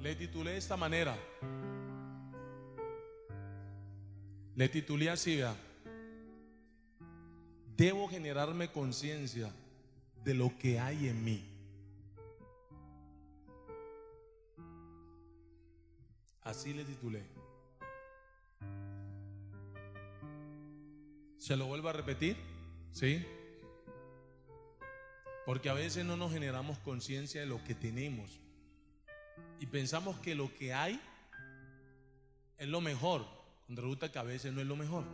[0.00, 1.16] Le titulé de esta manera.
[4.54, 5.54] Le titulé así, vea.
[7.76, 9.52] Debo generarme conciencia
[10.24, 11.56] de lo que hay en mí.
[16.42, 17.22] Así le titulé.
[21.38, 22.36] ¿Se lo vuelvo a repetir?
[22.92, 23.24] ¿Sí?
[25.44, 28.40] Porque a veces no nos generamos conciencia de lo que tenemos.
[29.60, 31.00] Y pensamos que lo que hay
[32.58, 33.26] es lo mejor,
[33.66, 35.04] cuando resulta que a veces no es lo mejor.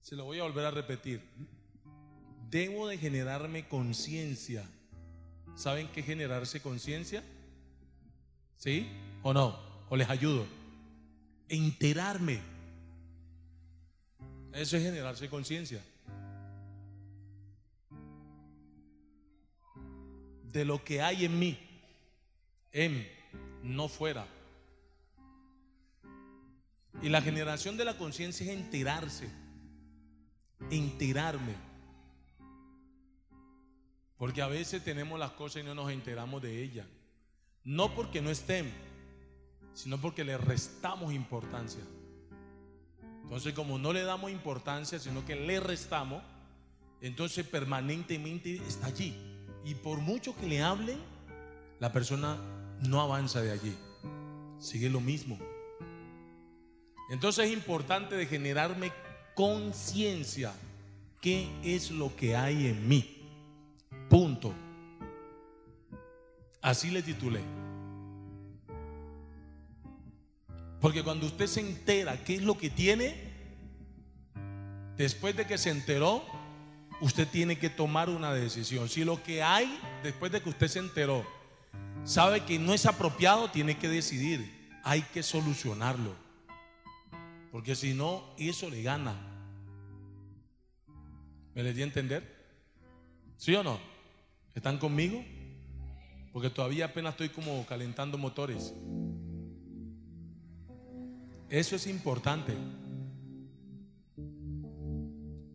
[0.00, 1.20] Se lo voy a volver a repetir.
[2.48, 4.64] Debo de generarme conciencia.
[5.54, 7.22] ¿Saben qué generarse conciencia?
[8.56, 8.88] ¿Sí
[9.22, 9.58] o no?
[9.90, 10.46] ¿O les ayudo?
[11.48, 12.40] Enterarme.
[14.52, 15.82] Eso es generarse conciencia.
[20.44, 21.67] De lo que hay en mí.
[22.72, 23.08] En,
[23.62, 24.26] no fuera.
[27.02, 29.28] Y la generación de la conciencia es enterarse.
[30.70, 31.54] Enterarme.
[34.16, 36.86] Porque a veces tenemos las cosas y no nos enteramos de ellas.
[37.62, 38.72] No porque no estén,
[39.74, 41.82] sino porque le restamos importancia.
[43.22, 46.22] Entonces, como no le damos importancia, sino que le restamos,
[47.00, 49.14] entonces permanentemente está allí.
[49.64, 50.98] Y por mucho que le hablen,
[51.78, 52.38] la persona
[52.82, 53.76] no avanza de allí.
[54.58, 55.38] Sigue lo mismo.
[57.10, 58.92] Entonces es importante de generarme
[59.34, 60.52] conciencia.
[61.20, 63.22] ¿Qué es lo que hay en mí?
[64.08, 64.54] Punto.
[66.60, 67.40] Así le titulé.
[70.80, 73.16] Porque cuando usted se entera qué es lo que tiene,
[74.96, 76.24] después de que se enteró,
[77.00, 78.88] usted tiene que tomar una decisión.
[78.88, 81.26] Si lo que hay, después de que usted se enteró,
[82.08, 84.50] sabe que no es apropiado, tiene que decidir.
[84.82, 86.14] Hay que solucionarlo.
[87.52, 89.14] Porque si no, eso le gana.
[91.54, 92.24] ¿Me le di a entender?
[93.36, 93.78] ¿Sí o no?
[94.54, 95.22] ¿Están conmigo?
[96.32, 98.72] Porque todavía apenas estoy como calentando motores.
[101.50, 102.54] Eso es importante.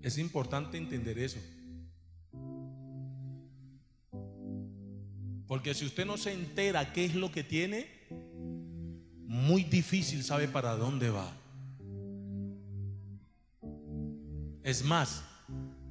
[0.01, 1.39] Es importante entender eso.
[5.47, 7.87] Porque si usted no se entera qué es lo que tiene,
[9.25, 11.31] muy difícil sabe para dónde va.
[14.63, 15.23] Es más,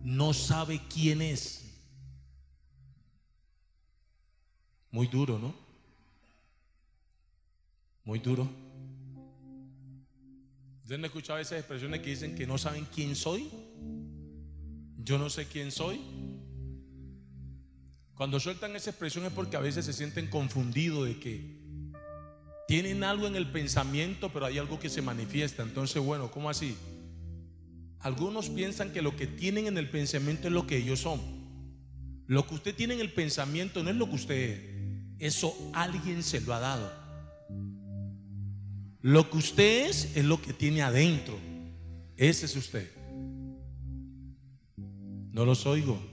[0.03, 1.63] no sabe quién es.
[4.91, 5.55] Muy duro, ¿no?
[8.05, 8.49] Muy duro.
[10.83, 13.49] ¿Ustedes no escuchado esas expresiones que dicen que no saben quién soy?
[14.99, 16.01] Yo no sé quién soy.
[18.23, 21.57] Cuando sueltan esa expresión es porque a veces se sienten confundidos de que
[22.69, 25.65] tienen algo en el pensamiento, pero hay algo que se manifiesta.
[25.65, 26.77] Entonces, bueno, ¿cómo así?
[27.99, 31.21] Algunos piensan que lo que tienen en el pensamiento es lo que ellos son.
[32.29, 34.37] Lo que usted tiene en el pensamiento no es lo que usted
[35.19, 35.35] es.
[35.35, 36.93] Eso alguien se lo ha dado.
[39.01, 41.37] Lo que usted es es lo que tiene adentro.
[42.17, 42.89] Ese es usted.
[44.77, 46.12] No los oigo.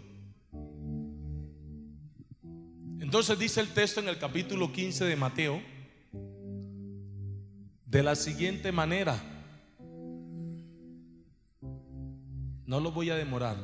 [3.10, 5.60] Entonces dice el texto en el capítulo 15 de Mateo
[7.88, 9.20] de la siguiente manera.
[12.68, 13.58] No lo voy a demorar.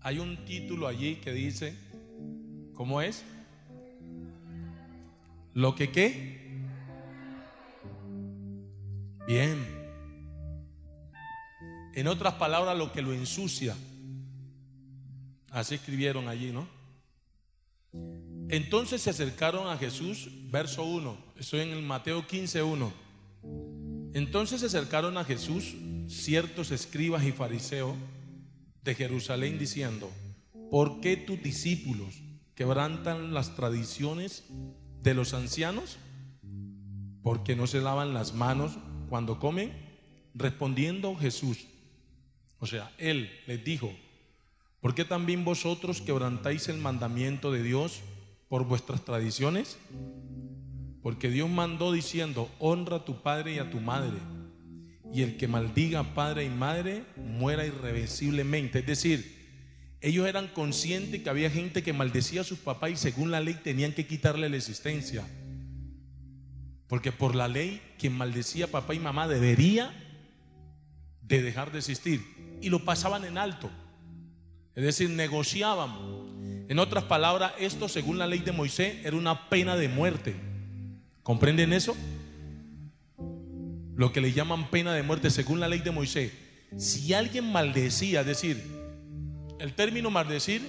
[0.00, 1.74] Hay un título allí que dice,
[2.74, 3.24] ¿cómo es?
[5.52, 6.62] Lo que qué?
[9.26, 9.81] Bien.
[11.94, 13.76] En otras palabras, lo que lo ensucia.
[15.50, 16.66] Así escribieron allí, ¿no?
[18.48, 21.16] Entonces se acercaron a Jesús, verso 1.
[21.38, 22.92] Estoy en el Mateo 15, 1.
[24.14, 25.74] Entonces se acercaron a Jesús
[26.06, 27.96] ciertos escribas y fariseos
[28.82, 30.10] de Jerusalén diciendo,
[30.70, 32.22] ¿por qué tus discípulos
[32.54, 34.44] quebrantan las tradiciones
[35.02, 35.96] de los ancianos?
[37.22, 38.78] Porque no se lavan las manos
[39.08, 39.72] cuando comen.
[40.34, 41.66] Respondiendo Jesús,
[42.62, 43.92] o sea, él les dijo,
[44.80, 48.02] ¿por qué también vosotros quebrantáis el mandamiento de Dios
[48.48, 49.78] por vuestras tradiciones?
[51.02, 54.16] Porque Dios mandó diciendo, honra a tu padre y a tu madre
[55.12, 58.78] y el que maldiga padre y madre muera irreversiblemente.
[58.78, 59.42] Es decir,
[60.00, 63.54] ellos eran conscientes que había gente que maldecía a sus papás y según la ley
[63.54, 65.26] tenían que quitarle la existencia.
[66.86, 69.92] Porque por la ley quien maldecía a papá y mamá debería
[71.22, 72.51] de dejar de existir.
[72.62, 73.68] Y lo pasaban en alto.
[74.74, 75.90] Es decir, negociaban.
[76.68, 80.34] En otras palabras, esto según la ley de Moisés era una pena de muerte.
[81.22, 81.94] ¿Comprenden eso?
[83.94, 86.32] Lo que le llaman pena de muerte según la ley de Moisés.
[86.78, 88.64] Si alguien maldecía, es decir,
[89.58, 90.62] el término maldecir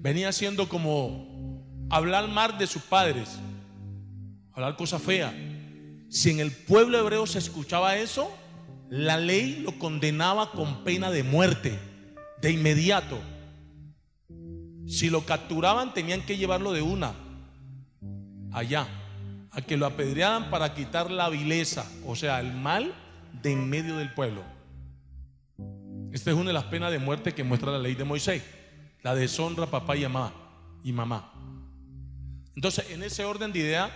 [0.00, 3.38] venía siendo como hablar mal de sus padres,
[4.52, 5.32] hablar cosas feas.
[6.10, 8.30] Si en el pueblo hebreo se escuchaba eso,
[8.90, 11.78] la ley lo condenaba con pena de muerte,
[12.40, 13.18] de inmediato.
[14.86, 17.14] Si lo capturaban, tenían que llevarlo de una
[18.52, 18.86] allá,
[19.50, 22.94] a que lo apedrearan para quitar la vileza, o sea, el mal
[23.42, 24.42] de en medio del pueblo.
[26.12, 28.42] Esta es una de las penas de muerte que muestra la ley de Moisés,
[29.02, 30.32] la deshonra papá y mamá
[30.82, 31.32] y mamá.
[32.56, 33.90] Entonces, en ese orden de idea,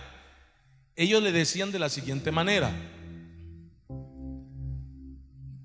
[0.95, 2.71] ellos le decían de la siguiente manera: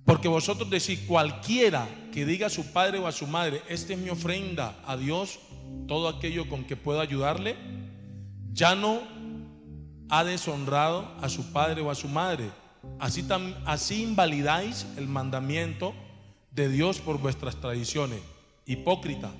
[0.09, 3.99] porque vosotros decís, cualquiera que diga a su padre o a su madre, esta es
[3.99, 5.39] mi ofrenda a Dios,
[5.87, 7.57] todo aquello con que pueda ayudarle,
[8.51, 9.03] ya no
[10.09, 12.49] ha deshonrado a su padre o a su madre.
[12.99, 13.23] Así,
[13.67, 15.93] así invalidáis el mandamiento
[16.53, 18.21] de Dios por vuestras tradiciones.
[18.65, 19.31] Hipócrita,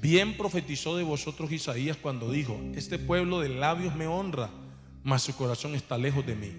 [0.00, 4.48] bien profetizó de vosotros Isaías cuando dijo, este pueblo de labios me honra,
[5.02, 6.52] mas su corazón está lejos de mí.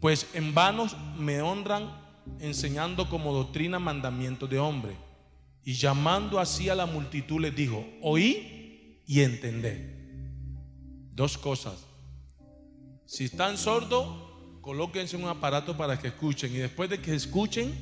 [0.00, 2.05] Pues en vanos me honran
[2.40, 4.96] enseñando como doctrina mandamientos de hombre.
[5.64, 9.94] Y llamando así a la multitud les dijo, oí y entendé.
[11.12, 11.84] Dos cosas.
[13.04, 14.06] Si están sordos,
[14.60, 16.52] colóquense un aparato para que escuchen.
[16.52, 17.72] Y después de que escuchen,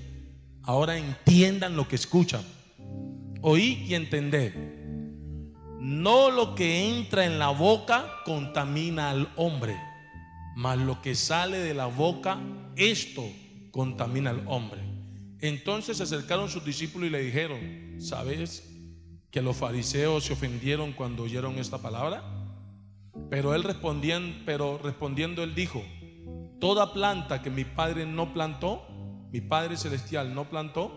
[0.62, 2.42] ahora entiendan lo que escuchan.
[3.42, 4.52] Oí y entendé.
[5.80, 9.76] No lo que entra en la boca contamina al hombre,
[10.56, 12.40] mas lo que sale de la boca,
[12.76, 13.24] esto
[13.74, 14.80] contamina al hombre.
[15.40, 18.72] Entonces se acercaron sus discípulos y le dijeron, ¿sabes
[19.32, 22.22] que los fariseos se ofendieron cuando oyeron esta palabra?
[23.30, 25.82] Pero él respondiendo, pero respondiendo él dijo,
[26.60, 28.86] toda planta que mi padre no plantó,
[29.32, 30.92] mi Padre celestial no plantó,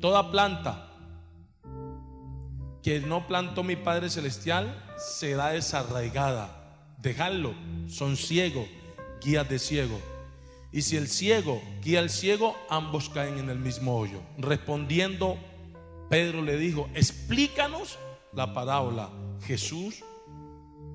[0.00, 0.90] toda planta
[2.82, 6.96] que no plantó mi Padre celestial será desarraigada.
[6.98, 7.54] Dejadlo,
[7.86, 8.66] son ciegos,
[9.22, 10.17] guías de ciego.
[10.70, 14.20] Y si el ciego guía al ciego, ambos caen en el mismo hoyo.
[14.36, 15.38] Respondiendo,
[16.10, 17.98] Pedro le dijo, explícanos
[18.34, 19.08] la parábola.
[19.46, 20.04] Jesús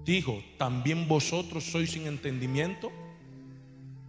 [0.06, 2.92] dijo, ¿también vosotros sois sin entendimiento?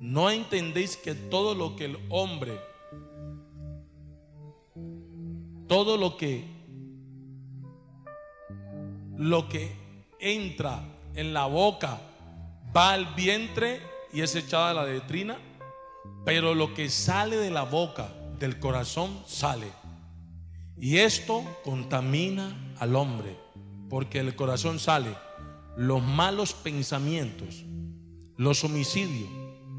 [0.00, 2.58] ¿No entendéis que todo lo que el hombre,
[5.66, 6.44] todo lo que,
[9.16, 9.72] lo que
[10.20, 10.84] entra
[11.14, 12.00] en la boca
[12.76, 13.80] va al vientre
[14.12, 15.38] y es echada a la letrina?
[16.24, 19.70] Pero lo que sale de la boca, del corazón, sale.
[20.76, 23.36] Y esto contamina al hombre,
[23.90, 25.14] porque el corazón sale
[25.76, 27.64] los malos pensamientos,
[28.36, 29.28] los homicidios,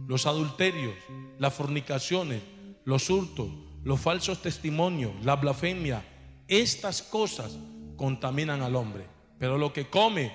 [0.07, 0.93] los adulterios,
[1.39, 2.41] las fornicaciones,
[2.85, 3.49] los hurtos,
[3.83, 6.05] los falsos testimonios, la blasfemia.
[6.47, 7.57] Estas cosas
[7.97, 9.07] contaminan al hombre.
[9.39, 10.31] Pero lo que come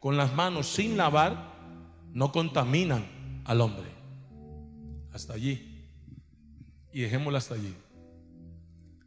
[0.00, 1.54] con las manos sin lavar
[2.12, 3.95] no contaminan al hombre
[5.16, 5.84] hasta allí.
[6.92, 7.74] Y dejémosla hasta allí.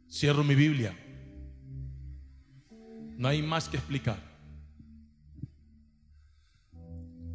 [0.08, 0.96] Cierro mi Biblia.
[3.16, 4.18] No hay más que explicar.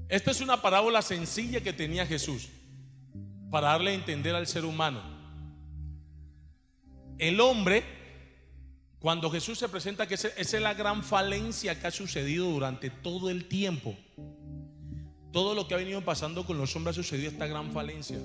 [0.08, 2.50] Esta es una parábola sencilla que tenía Jesús
[3.50, 5.01] para darle a entender al ser humano.
[7.17, 7.84] El hombre,
[9.00, 13.29] cuando Jesús se presenta, que esa es la gran falencia que ha sucedido durante todo
[13.29, 13.96] el tiempo.
[15.32, 18.20] Todo lo que ha venido pasando con los hombres ha sucedido esta gran falencia.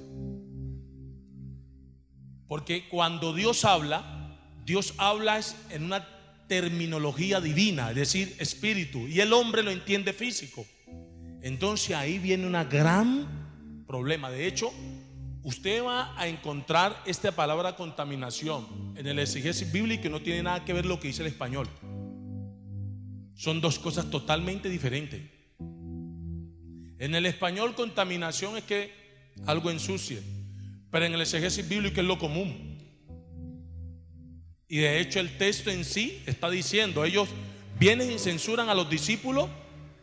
[2.51, 5.41] Porque cuando Dios habla, Dios habla
[5.71, 6.05] en una
[6.49, 10.67] terminología divina, es decir, espíritu, y el hombre lo entiende físico.
[11.43, 14.33] Entonces ahí viene un gran problema.
[14.33, 14.73] De hecho,
[15.45, 20.65] usted va a encontrar esta palabra contaminación en el exegesis bíblico que no tiene nada
[20.65, 21.69] que ver lo que dice el español.
[23.37, 25.23] Son dos cosas totalmente diferentes.
[26.99, 28.93] En el español contaminación es que
[29.47, 30.40] algo ensucie.
[30.91, 32.79] Pero en el exégesis bíblico es lo común.
[34.69, 37.29] Y de hecho el texto en sí está diciendo, ellos
[37.79, 39.49] vienen y censuran a los discípulos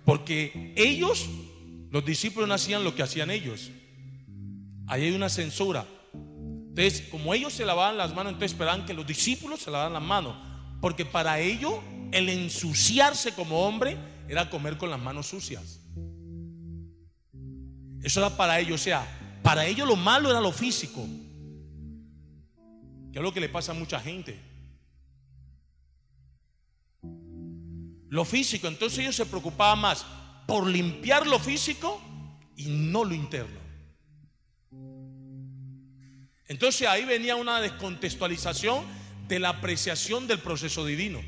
[0.04, 1.28] porque ellos,
[1.92, 3.72] los discípulos no hacían lo que hacían ellos.
[4.88, 5.86] Ahí hay una censura.
[6.14, 10.02] Entonces, como ellos se lavaban las manos, entonces esperaban que los discípulos se lavaran las
[10.02, 10.36] manos.
[10.80, 11.74] Porque para ellos
[12.12, 13.98] el ensuciarse como hombre
[14.30, 15.82] era comer con las manos sucias.
[18.02, 19.06] Eso era para ellos, o sea,
[19.48, 21.08] para ellos lo malo era lo físico,
[23.14, 24.38] que es lo que le pasa a mucha gente.
[28.10, 30.06] Lo físico, entonces ellos se preocupaban más
[30.46, 32.02] por limpiar lo físico
[32.58, 33.58] y no lo interno.
[36.50, 38.84] Entonces ahí venía una descontextualización
[39.30, 41.22] de la apreciación del proceso divino.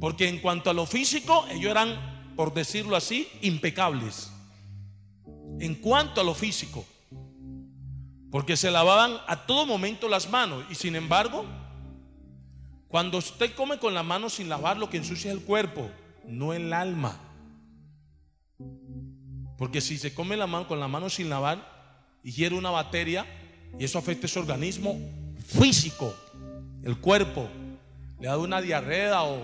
[0.00, 4.32] Porque en cuanto a lo físico, ellos eran, por decirlo así, impecables.
[5.58, 6.84] En cuanto a lo físico.
[8.30, 10.64] Porque se lavaban a todo momento las manos.
[10.70, 11.44] Y sin embargo,
[12.88, 15.90] cuando usted come con la mano sin lavar, lo que ensucia es el cuerpo,
[16.26, 17.18] no el alma.
[19.58, 21.76] Porque si se come la mano con la mano sin lavar,
[22.22, 23.26] hiere una bacteria
[23.78, 24.98] y eso afecta ese organismo
[25.46, 26.14] físico,
[26.82, 27.48] el cuerpo.
[28.20, 29.42] Le da una diarrea o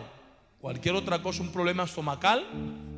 [0.61, 2.47] cualquier otra cosa, un problema estomacal,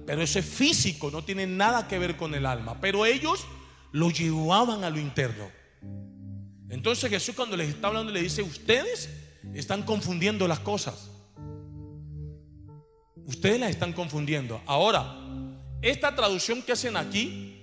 [0.06, 2.80] pero ese físico no tiene nada que ver con el alma.
[2.80, 3.46] Pero ellos
[3.92, 5.48] lo llevaban a lo interno.
[6.68, 9.08] Entonces Jesús cuando les está hablando le dice, ustedes
[9.54, 11.10] están confundiendo las cosas.
[13.26, 14.60] Ustedes las están confundiendo.
[14.66, 15.16] Ahora,
[15.80, 17.54] esta traducción que hacen aquí,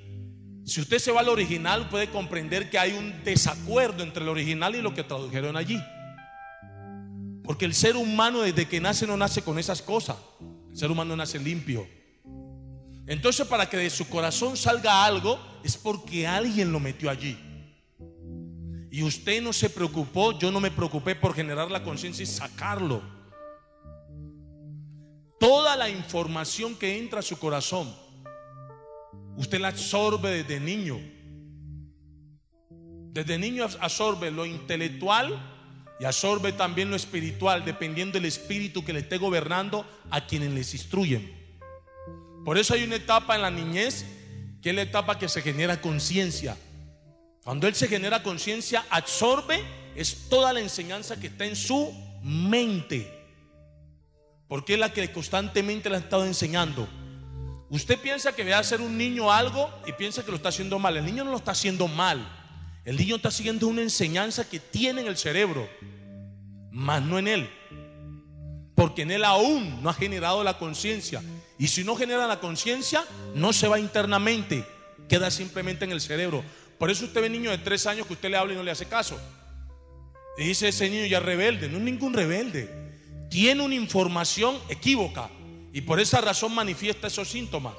[0.65, 4.75] si usted se va al original, puede comprender que hay un desacuerdo entre el original
[4.75, 5.79] y lo que tradujeron allí.
[7.43, 10.17] Porque el ser humano desde que nace no nace con esas cosas.
[10.71, 11.87] El ser humano nace limpio.
[13.11, 17.37] Entonces para que de su corazón salga algo es porque alguien lo metió allí.
[18.89, 23.01] Y usted no se preocupó, yo no me preocupé por generar la conciencia y sacarlo.
[25.39, 27.93] Toda la información que entra a su corazón
[29.35, 30.99] Usted la absorbe desde niño.
[32.69, 35.39] Desde niño absorbe lo intelectual
[35.99, 40.73] y absorbe también lo espiritual, dependiendo del espíritu que le esté gobernando a quienes les
[40.73, 41.40] instruyen.
[42.45, 44.05] Por eso hay una etapa en la niñez
[44.61, 46.57] que es la etapa que se genera conciencia.
[47.43, 49.63] Cuando él se genera conciencia, absorbe
[49.95, 53.11] es toda la enseñanza que está en su mente.
[54.47, 56.87] Porque es la que constantemente le ha estado enseñando.
[57.69, 60.77] Usted piensa que va a hacer un niño algo y piensa que lo está haciendo
[60.77, 60.97] mal.
[60.97, 62.27] El niño no lo está haciendo mal.
[62.83, 65.69] El niño está siguiendo una enseñanza que tiene en el cerebro,
[66.71, 67.49] más no en él.
[68.75, 71.21] Porque en él aún no ha generado la conciencia.
[71.61, 74.65] Y si no genera la conciencia, no se va internamente,
[75.07, 76.43] queda simplemente en el cerebro.
[76.79, 78.71] Por eso usted ve niño de tres años que usted le habla y no le
[78.71, 79.15] hace caso.
[80.39, 81.69] Y dice ese niño ya rebelde.
[81.69, 82.67] No es ningún rebelde.
[83.29, 85.29] Tiene una información equívoca.
[85.71, 87.75] Y por esa razón manifiesta esos síntomas.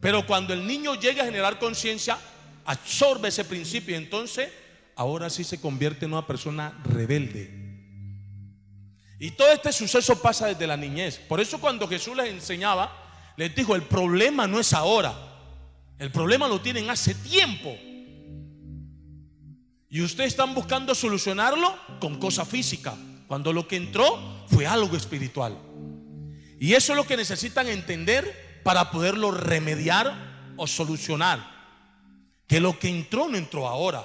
[0.00, 2.18] Pero cuando el niño llega a generar conciencia,
[2.64, 4.50] absorbe ese principio y entonces
[4.96, 7.55] ahora sí se convierte en una persona rebelde.
[9.18, 11.18] Y todo este suceso pasa desde la niñez.
[11.18, 12.92] Por eso cuando Jesús les enseñaba,
[13.36, 15.14] les dijo, el problema no es ahora.
[15.98, 17.74] El problema lo tienen hace tiempo.
[19.88, 22.94] Y ustedes están buscando solucionarlo con cosa física,
[23.28, 25.56] cuando lo que entró fue algo espiritual.
[26.60, 31.54] Y eso es lo que necesitan entender para poderlo remediar o solucionar.
[32.46, 34.04] Que lo que entró no entró ahora,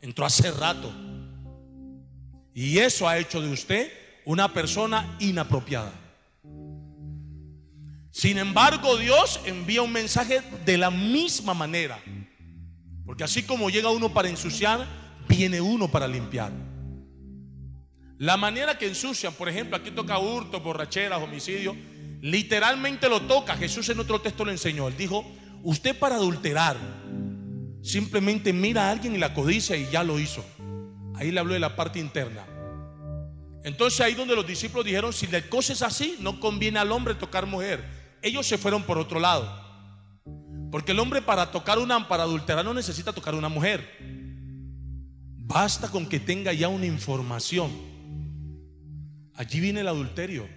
[0.00, 0.90] entró hace rato.
[2.54, 5.92] Y eso ha hecho de usted una persona inapropiada.
[8.10, 11.98] Sin embargo, Dios envía un mensaje de la misma manera.
[13.04, 14.84] Porque así como llega uno para ensuciar,
[15.28, 16.50] viene uno para limpiar.
[18.18, 21.76] La manera que ensucian, por ejemplo, aquí toca hurto, borracheras, homicidio,
[22.20, 23.56] literalmente lo toca.
[23.56, 24.88] Jesús en otro texto lo enseñó.
[24.88, 25.24] Él dijo,
[25.62, 26.76] usted para adulterar,
[27.80, 30.44] simplemente mira a alguien y la codicia y ya lo hizo.
[31.14, 32.55] Ahí le habló de la parte interna.
[33.66, 37.16] Entonces ahí donde los discípulos dijeron, si la cosa es así, no conviene al hombre
[37.16, 37.84] tocar mujer.
[38.22, 39.60] Ellos se fueron por otro lado.
[40.70, 43.84] Porque el hombre para tocar una, para adulterar no necesita tocar una mujer.
[45.48, 47.72] Basta con que tenga ya una información.
[49.34, 50.48] Allí viene el adulterio.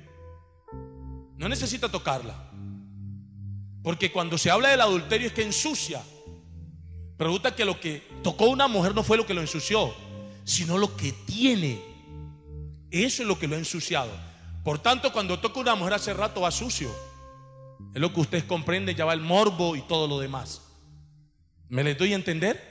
[1.36, 2.51] No necesita tocarla.
[3.82, 6.00] Porque cuando se habla del adulterio es que ensucia.
[7.18, 9.96] Pregunta que lo que tocó una mujer no fue lo que lo ensució,
[10.44, 11.88] sino lo que tiene.
[12.91, 14.12] Eso es lo que lo ha ensuciado.
[14.63, 16.89] Por tanto, cuando toca una mujer hace rato va sucio.
[17.93, 20.62] Es lo que ustedes comprenden, ya va el morbo y todo lo demás.
[21.69, 22.69] ¿Me les doy a entender?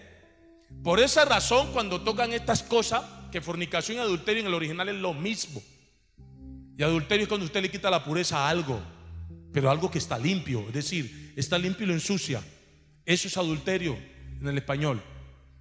[0.83, 4.97] Por esa razón, cuando tocan estas cosas, que fornicación y adulterio en el original es
[4.97, 5.63] lo mismo.
[6.77, 8.81] Y adulterio es cuando usted le quita la pureza a algo,
[9.53, 12.43] pero algo que está limpio, es decir, está limpio y lo ensucia.
[13.05, 13.97] Eso es adulterio
[14.41, 15.03] en el español.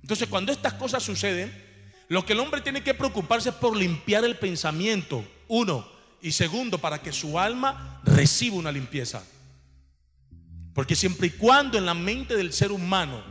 [0.01, 1.66] Entonces, cuando estas cosas suceden,
[2.09, 5.87] lo que el hombre tiene que preocuparse es por limpiar el pensamiento, uno,
[6.21, 9.23] y segundo, para que su alma reciba una limpieza.
[10.73, 13.21] Porque siempre y cuando en la mente del ser humano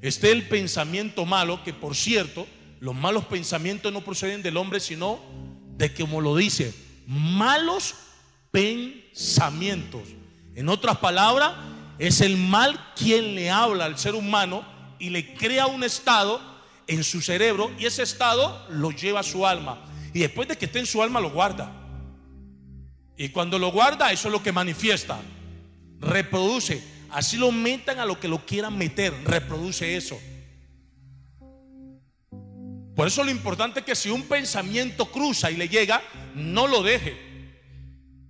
[0.00, 2.46] esté el pensamiento malo, que por cierto,
[2.80, 5.20] los malos pensamientos no proceden del hombre, sino
[5.76, 6.74] de como lo dice,
[7.06, 7.94] malos
[8.50, 10.02] pensamientos.
[10.54, 11.52] En otras palabras,
[11.98, 14.64] es el mal quien le habla al ser humano
[14.98, 16.40] y le crea un estado
[16.86, 19.84] en su cerebro y ese estado lo lleva a su alma.
[20.12, 21.72] Y después de que esté en su alma lo guarda.
[23.16, 25.18] Y cuando lo guarda, eso es lo que manifiesta.
[26.00, 26.82] Reproduce.
[27.10, 29.12] Así lo metan a lo que lo quieran meter.
[29.24, 30.18] Reproduce eso.
[32.94, 36.02] Por eso lo importante es que si un pensamiento cruza y le llega,
[36.34, 37.16] no lo deje.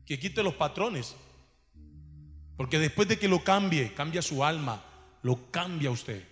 [0.05, 1.15] Que quite los patrones.
[2.57, 4.83] Porque después de que lo cambie, cambia su alma,
[5.23, 6.25] lo cambia usted.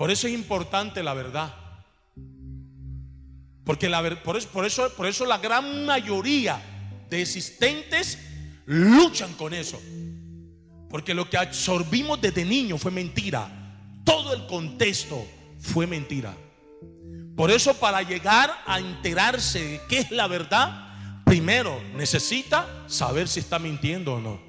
[0.00, 1.54] Por eso es importante la verdad.
[3.66, 6.58] Porque la, por, eso, por, eso, por eso la gran mayoría
[7.10, 8.18] de existentes
[8.64, 9.78] luchan con eso.
[10.88, 13.46] Porque lo que absorbimos desde niño fue mentira.
[14.02, 15.22] Todo el contexto
[15.58, 16.34] fue mentira.
[17.36, 23.40] Por eso para llegar a enterarse de qué es la verdad, primero necesita saber si
[23.40, 24.40] está mintiendo o no.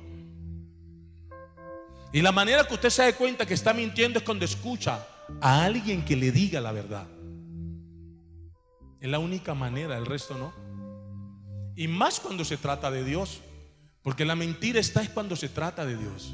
[2.14, 5.08] Y la manera que usted se dé cuenta que está mintiendo es cuando escucha
[5.40, 7.08] a alguien que le diga la verdad.
[9.00, 10.54] Es la única manera, el resto no.
[11.76, 13.42] Y más cuando se trata de Dios.
[14.04, 16.34] Porque la mentira está es cuando se trata de Dios.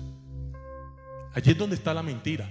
[1.33, 2.49] Allí es donde está la mentira.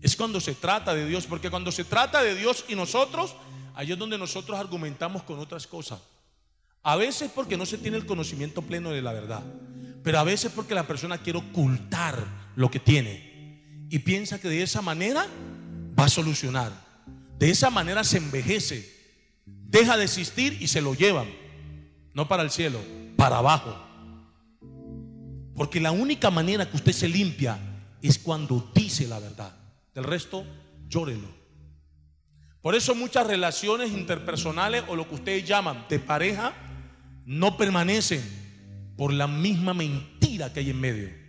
[0.00, 1.26] Es cuando se trata de Dios.
[1.26, 3.34] Porque cuando se trata de Dios y nosotros
[3.74, 6.00] Allí es donde nosotros argumentamos con otras cosas.
[6.82, 9.42] A veces porque no se tiene el conocimiento pleno de la verdad,
[10.02, 12.26] pero a veces porque la persona quiere ocultar
[12.56, 13.31] lo que tiene
[13.92, 15.26] y piensa que de esa manera
[16.00, 16.72] va a solucionar.
[17.38, 18.90] De esa manera se envejece,
[19.44, 21.28] deja de existir y se lo llevan,
[22.14, 22.80] no para el cielo,
[23.18, 23.76] para abajo.
[25.54, 27.58] Porque la única manera que usted se limpia
[28.00, 29.54] es cuando dice la verdad.
[29.94, 30.46] Del resto,
[30.88, 31.28] llórelo.
[32.62, 36.54] Por eso muchas relaciones interpersonales o lo que ustedes llaman de pareja
[37.26, 38.22] no permanecen
[38.96, 41.21] por la misma mentira que hay en medio.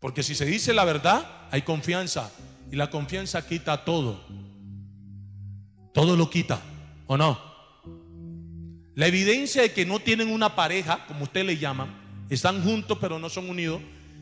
[0.00, 2.32] Porque si se dice la verdad, hay confianza.
[2.72, 4.24] Y la confianza quita todo.
[5.92, 6.60] Todo lo quita,
[7.06, 7.38] ¿o no?
[8.94, 13.18] La evidencia de que no tienen una pareja, como ustedes le llaman, están juntos pero
[13.18, 13.80] no son unidos,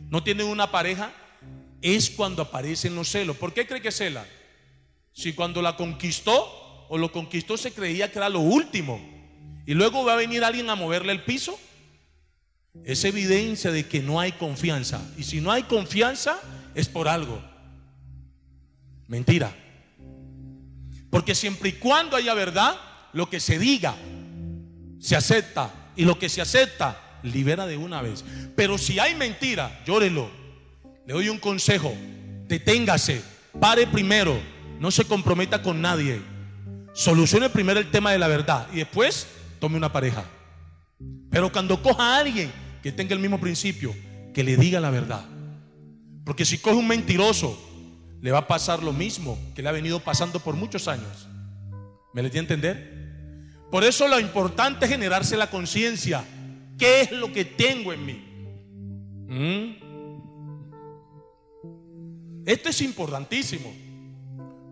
[0.08, 1.12] no tienen una pareja,
[1.82, 3.36] es cuando aparecen los celos.
[3.36, 4.26] ¿Por qué cree que cela?
[5.12, 9.00] Si cuando la conquistó o lo conquistó se creía que era lo último
[9.66, 11.58] y luego va a venir alguien a moverle el piso,
[12.84, 15.00] es evidencia de que no hay confianza.
[15.16, 16.38] Y si no hay confianza
[16.74, 17.42] es por algo.
[19.06, 19.54] Mentira.
[21.10, 22.76] Porque siempre y cuando haya verdad,
[23.12, 23.94] lo que se diga
[25.00, 25.72] se acepta.
[25.96, 28.24] Y lo que se acepta, libera de una vez.
[28.54, 30.30] Pero si hay mentira, llórelo.
[31.06, 31.92] Le doy un consejo.
[32.46, 33.22] Deténgase.
[33.58, 34.38] Pare primero
[34.78, 36.20] no se comprometa con nadie.
[36.92, 39.26] Solucione primero el tema de la verdad y después
[39.60, 40.24] tome una pareja.
[41.30, 42.50] Pero cuando coja a alguien
[42.82, 43.94] que tenga el mismo principio,
[44.34, 45.24] que le diga la verdad.
[46.24, 47.58] Porque si coge un mentiroso,
[48.20, 51.28] le va a pasar lo mismo que le ha venido pasando por muchos años.
[52.12, 52.98] ¿Me le tiene a entender?
[53.70, 56.24] Por eso lo importante es generarse la conciencia.
[56.78, 58.24] ¿Qué es lo que tengo en mí?
[59.28, 59.88] ¿Mm?
[62.46, 63.72] Esto es importantísimo.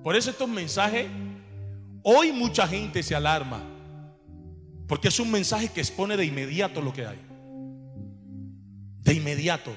[0.03, 1.07] Por eso estos mensajes,
[2.03, 3.63] hoy mucha gente se alarma,
[4.87, 7.26] porque es un mensaje que expone de inmediato lo que hay.
[9.07, 9.75] De inmediato.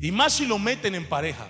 [0.00, 1.48] Y más si lo meten en pareja.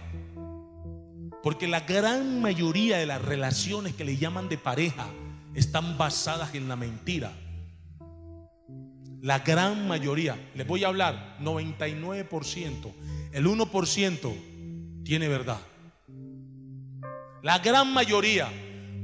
[1.42, 5.06] Porque la gran mayoría de las relaciones que le llaman de pareja
[5.54, 7.32] están basadas en la mentira.
[9.20, 12.92] La gran mayoría, les voy a hablar, 99%,
[13.32, 15.60] el 1% tiene verdad.
[17.42, 18.48] La gran mayoría.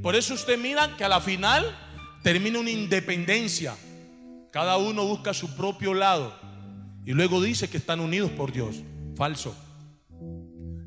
[0.02, 1.64] Por eso usted mira que a la final
[2.22, 3.76] termina una independencia.
[4.52, 6.47] Cada uno busca su propio lado.
[7.08, 8.82] Y luego dice que están unidos por Dios.
[9.16, 9.56] Falso.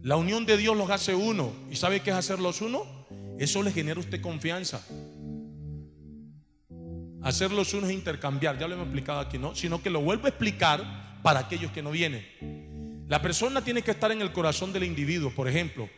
[0.04, 1.52] La unión de Dios los hace uno.
[1.72, 2.84] ¿Y sabe qué es hacerlos uno?
[3.40, 4.86] Eso le genera a usted confianza.
[7.24, 8.60] Hacerlos uno es intercambiar.
[8.60, 9.56] Ya lo hemos explicado aquí, ¿no?
[9.56, 12.24] Sino que lo vuelvo a explicar para aquellos que no vienen.
[13.08, 15.32] La persona tiene que estar en el corazón del individuo.
[15.32, 15.90] Por ejemplo,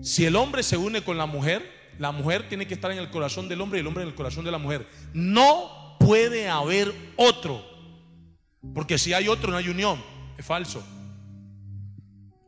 [0.00, 3.10] si el hombre se une con la mujer, la mujer tiene que estar en el
[3.10, 4.86] corazón del hombre y el hombre en el corazón de la mujer.
[5.12, 7.73] No puede haber otro.
[8.72, 10.00] Porque si hay otro no hay unión.
[10.38, 10.82] Es falso.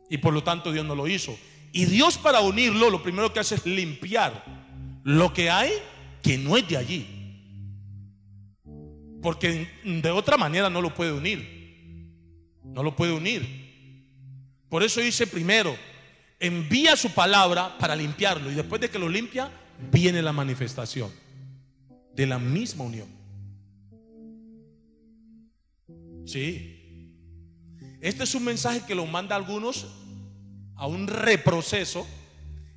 [0.09, 1.37] Y por lo tanto Dios no lo hizo.
[1.73, 4.45] Y Dios para unirlo lo primero que hace es limpiar
[5.05, 5.73] lo que hay
[6.23, 7.07] que no es de allí.
[9.23, 11.57] Porque de otra manera no lo puede unir.
[12.65, 13.67] No lo puede unir.
[14.69, 15.77] Por eso dice primero,
[16.41, 19.51] envía su palabra para limpiarlo y después de que lo limpia,
[19.93, 21.11] viene la manifestación
[22.15, 23.16] de la misma unión.
[26.27, 27.13] Sí.
[28.01, 29.87] Este es un mensaje que lo manda a algunos
[30.77, 32.07] a un reproceso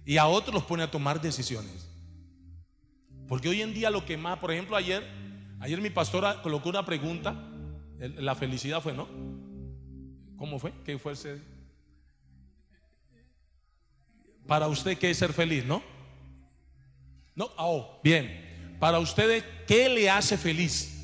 [0.06, 1.88] y a otros los pone a tomar decisiones.
[3.28, 5.04] Porque hoy en día lo que más, por ejemplo, ayer,
[5.60, 7.36] ayer mi pastora colocó una pregunta,
[8.00, 9.08] la felicidad fue, ¿no?
[10.38, 10.74] ¿Cómo fue?
[10.86, 11.42] ¿Qué fue ser?
[14.48, 15.84] Para usted, ¿qué es ser feliz, no?
[17.36, 18.78] No, oh, bien.
[18.80, 20.99] Para ustedes, ¿qué le hace feliz?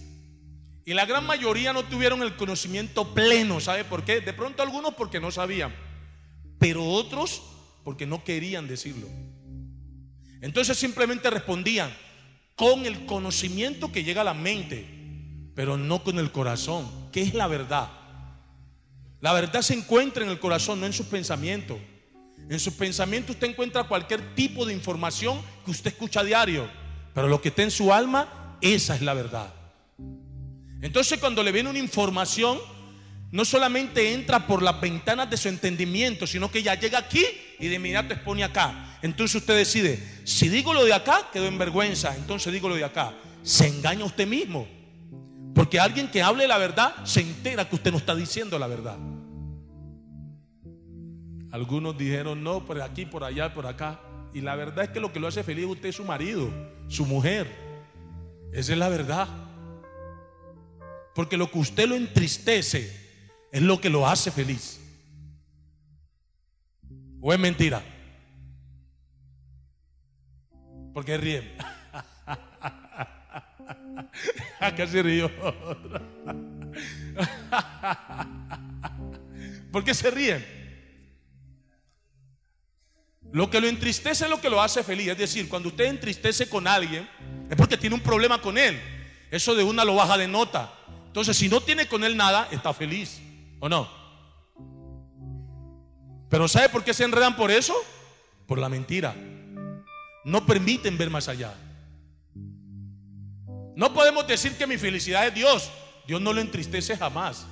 [0.86, 4.22] Y la gran mayoría no tuvieron el conocimiento pleno, ¿sabe por qué?
[4.22, 5.76] De pronto algunos porque no sabían,
[6.60, 7.42] pero otros
[7.84, 9.08] porque no querían decirlo.
[10.42, 11.92] Entonces simplemente respondían
[12.56, 14.86] con el conocimiento que llega a la mente,
[15.56, 17.90] pero no con el corazón, que es la verdad.
[19.22, 21.80] La verdad se encuentra en el corazón, no en sus pensamientos.
[22.48, 26.70] En sus pensamientos usted encuentra cualquier tipo de información que usted escucha a diario,
[27.16, 29.52] pero lo que está en su alma, esa es la verdad.
[30.82, 32.60] Entonces cuando le viene una información,
[33.32, 37.26] no solamente entra por las ventanas de su entendimiento, sino que ya llega aquí
[37.60, 38.98] y de inmediato expone acá.
[39.02, 42.86] Entonces usted decide, si digo lo de acá, quedo en vergüenza, entonces digo lo de
[42.86, 43.14] acá.
[43.44, 44.68] Se engaña usted mismo.
[45.54, 48.98] Porque alguien que hable la verdad se entera que usted no está diciendo la verdad.
[51.52, 54.02] Algunos dijeron, no, por aquí, por allá, por acá.
[54.34, 56.52] Y la verdad es que lo que lo hace feliz usted es su marido,
[56.90, 57.50] su mujer.
[58.52, 59.28] Esa es la verdad.
[61.16, 62.94] Porque lo que usted lo entristece
[63.50, 64.82] es lo que lo hace feliz.
[67.22, 67.82] ¿O es mentira?
[70.94, 71.56] Porque ríen.
[74.76, 75.32] Se río.
[79.72, 80.46] ¿Por qué se ríen?
[83.32, 85.08] Lo que lo entristece es lo que lo hace feliz.
[85.08, 87.08] Es decir, cuando usted entristece con alguien,
[87.50, 88.78] es porque tiene un problema con él.
[89.32, 90.74] Eso de una lo baja de nota.
[91.16, 93.22] Entonces, si no tiene con él nada, está feliz.
[93.62, 93.90] ¿O no?
[96.30, 97.74] Pero ¿sabe por qué se enredan por eso?
[98.46, 99.16] Por la mentira.
[100.26, 101.54] No permiten ver más allá.
[103.78, 105.72] No podemos decir que mi felicidad es Dios.
[106.06, 107.48] Dios no lo entristece jamás.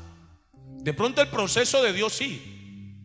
[0.82, 2.98] De pronto el proceso de Dios sí.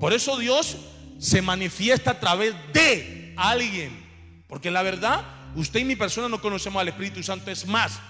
[0.00, 0.78] Por eso Dios
[1.20, 4.44] se manifiesta a través de alguien.
[4.48, 7.52] Porque la verdad, usted y mi persona no conocemos al Espíritu Santo.
[7.52, 8.00] Es más,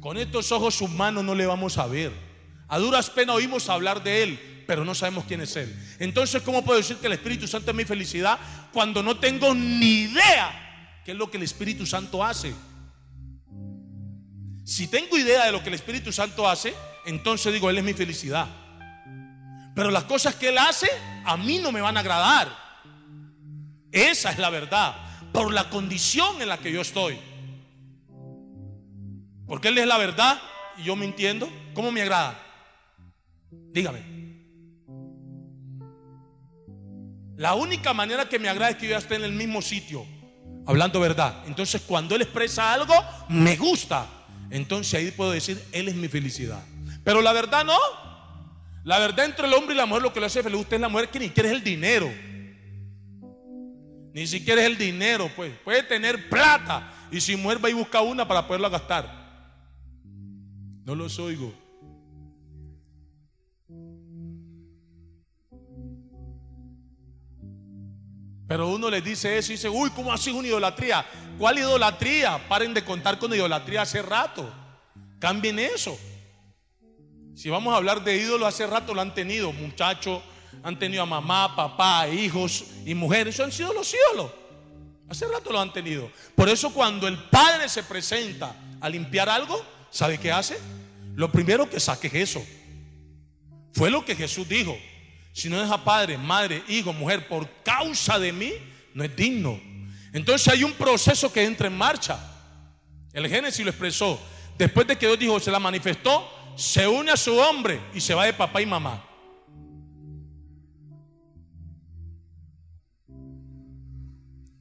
[0.00, 2.12] con estos ojos humanos no le vamos a ver.
[2.68, 5.74] A duras penas oímos hablar de Él, pero no sabemos quién es Él.
[5.98, 8.38] Entonces, ¿cómo puedo decir que el Espíritu Santo es mi felicidad
[8.72, 12.54] cuando no tengo ni idea qué es lo que el Espíritu Santo hace?
[14.64, 17.92] Si tengo idea de lo que el Espíritu Santo hace, entonces digo, Él es mi
[17.92, 18.46] felicidad.
[19.74, 20.88] Pero las cosas que Él hace
[21.24, 22.56] a mí no me van a agradar.
[23.90, 24.94] Esa es la verdad.
[25.32, 27.18] Por la condición en la que yo estoy.
[29.50, 30.40] Porque Él es la verdad
[30.78, 31.50] y yo me entiendo.
[31.74, 32.40] ¿Cómo me agrada?
[33.50, 34.00] Dígame.
[37.36, 40.06] La única manera que me agrada es que yo esté en el mismo sitio,
[40.66, 41.42] hablando verdad.
[41.48, 42.94] Entonces, cuando Él expresa algo,
[43.28, 44.06] me gusta.
[44.50, 46.62] Entonces ahí puedo decir, Él es mi felicidad.
[47.02, 47.76] Pero la verdad no.
[48.84, 50.80] La verdad entre el hombre y la mujer lo que le hace feliz usted es
[50.80, 52.08] la mujer que ni quiere es el dinero.
[54.12, 55.58] Ni siquiera es el dinero, pues.
[55.64, 56.92] Puede tener plata.
[57.10, 59.19] Y si mujer va y busca una para poderla gastar.
[60.84, 61.52] No los oigo.
[68.50, 71.06] Pero uno les dice eso y dice, uy, ¿cómo así una idolatría?
[71.38, 72.48] ¿Cuál idolatría?
[72.48, 74.52] Paren de contar con idolatría hace rato.
[75.20, 75.96] Cambien eso.
[77.36, 79.52] Si vamos a hablar de ídolos, hace rato lo han tenido.
[79.52, 80.20] Muchachos,
[80.64, 83.34] han tenido a mamá, papá, hijos y mujeres.
[83.36, 84.32] Eso han sido los ídolos.
[85.08, 86.10] Hace rato lo han tenido.
[86.34, 90.58] Por eso cuando el padre se presenta a limpiar algo, ¿Sabe qué hace?
[91.14, 92.46] Lo primero que saque es eso.
[93.72, 94.76] Fue lo que Jesús dijo.
[95.32, 98.52] Si no deja padre, madre, hijo, mujer por causa de mí,
[98.94, 99.60] no es digno.
[100.12, 102.18] Entonces hay un proceso que entra en marcha.
[103.12, 104.20] El Génesis lo expresó.
[104.58, 108.14] Después de que Dios dijo, se la manifestó, se une a su hombre y se
[108.14, 109.04] va de papá y mamá.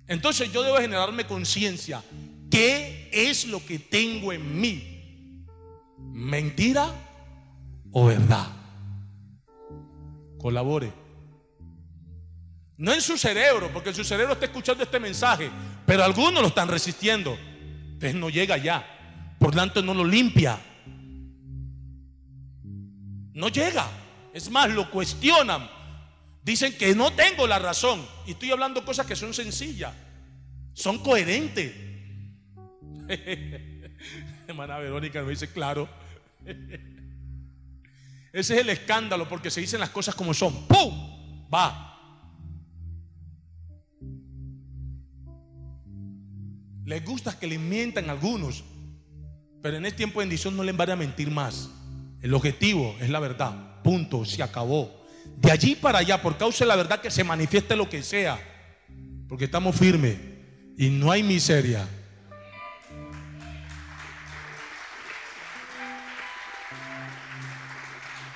[0.08, 2.04] Entonces yo debo generarme conciencia.
[2.50, 4.99] ¿Qué es lo que tengo en mí?
[6.20, 6.92] Mentira
[7.92, 8.48] o verdad.
[10.38, 10.92] Colabore.
[12.78, 15.50] No en su cerebro, porque su cerebro está escuchando este mensaje,
[15.86, 17.38] pero algunos lo están resistiendo.
[17.94, 19.36] Entonces no llega ya.
[19.40, 20.60] Por tanto, no lo limpia.
[23.34, 23.88] No llega.
[24.34, 25.70] Es más, lo cuestionan.
[26.44, 28.06] Dicen que no tengo la razón.
[28.26, 29.94] Y estoy hablando cosas que son sencillas.
[30.74, 31.74] Son coherentes.
[34.48, 35.90] Hermana Verónica me dice, claro.
[38.32, 40.68] Ese es el escándalo porque se dicen las cosas como son.
[40.68, 41.48] ¡Pum!
[41.54, 41.86] Va.
[46.86, 48.64] Les gusta que le mientan algunos,
[49.62, 51.70] pero en este tiempo de bendición no les van a mentir más.
[52.22, 53.82] El objetivo es la verdad.
[53.84, 54.26] Punto.
[54.26, 55.06] Se acabó.
[55.38, 58.40] De allí para allá, por causa de la verdad, que se manifieste lo que sea.
[59.28, 60.18] Porque estamos firmes
[60.78, 61.88] y no hay miseria.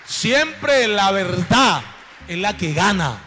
[0.05, 1.81] Siempre la verdad
[2.27, 3.19] es la que gana.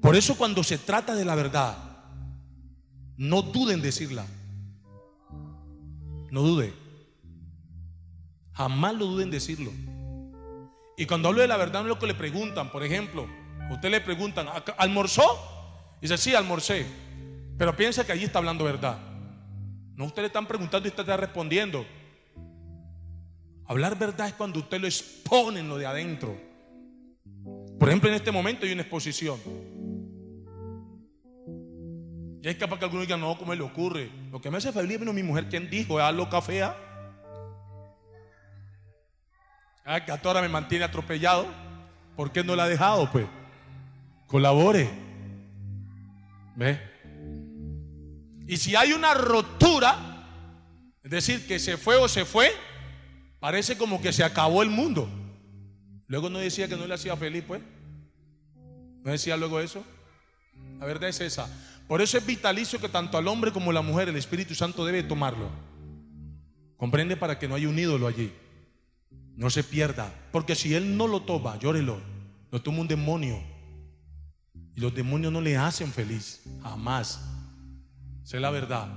[0.00, 1.76] Por eso cuando se trata de la verdad,
[3.16, 4.26] no duden en decirla.
[6.30, 6.74] No dude.
[8.52, 9.70] Jamás lo duden en decirlo.
[10.96, 12.70] Y cuando hablo de la verdad, no es lo que le preguntan.
[12.70, 13.26] Por ejemplo,
[13.70, 15.22] usted le preguntan, ¿almorzó?
[15.98, 16.86] Y dice, sí, almorcé.
[17.56, 18.98] Pero piensa que allí está hablando verdad.
[19.94, 21.86] No, usted le están preguntando y usted está respondiendo.
[23.72, 26.38] Hablar verdad es cuando usted lo expone en lo de adentro.
[27.78, 29.40] Por ejemplo, en este momento hay una exposición.
[32.42, 34.10] Y es capaz que algunos digan, no, ¿cómo le ocurre?
[34.30, 35.98] Lo que me hace feliz vino mi mujer, ¿quién dijo?
[35.98, 36.76] Es algo cafea.
[39.86, 41.46] Ah, que ahora me mantiene atropellado.
[42.14, 43.10] ¿Por qué no la ha dejado?
[43.10, 43.24] Pues
[44.26, 44.90] colabore.
[46.56, 46.78] ¿Ve?
[48.46, 50.26] Y si hay una rotura,
[51.02, 52.52] es decir, que se fue o se fue,
[53.42, 55.08] parece como que se acabó el mundo.
[56.06, 57.60] Luego no decía que no le hacía feliz, pues.
[59.02, 59.82] ¿No decía luego eso?
[60.78, 61.48] La verdad es esa.
[61.88, 64.84] Por eso es vitalicio que tanto al hombre como a la mujer el Espíritu Santo
[64.84, 65.50] debe tomarlo.
[66.76, 68.32] Comprende para que no haya un ídolo allí.
[69.34, 70.14] No se pierda.
[70.30, 72.00] Porque si él no lo toma, llórelo.
[72.52, 73.42] Lo toma un demonio.
[74.76, 76.44] Y los demonios no le hacen feliz.
[76.62, 77.20] Jamás.
[78.22, 78.88] Sé la verdad.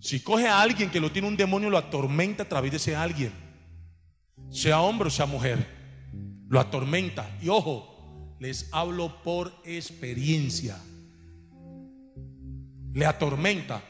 [0.00, 2.96] Si coge a alguien que lo tiene un demonio, lo atormenta a través de ese
[2.96, 3.49] alguien.
[4.50, 5.66] Sea hombre o sea mujer.
[6.48, 7.30] Lo atormenta.
[7.40, 10.76] Y ojo, les hablo por experiencia
[12.92, 13.82] le atormenta.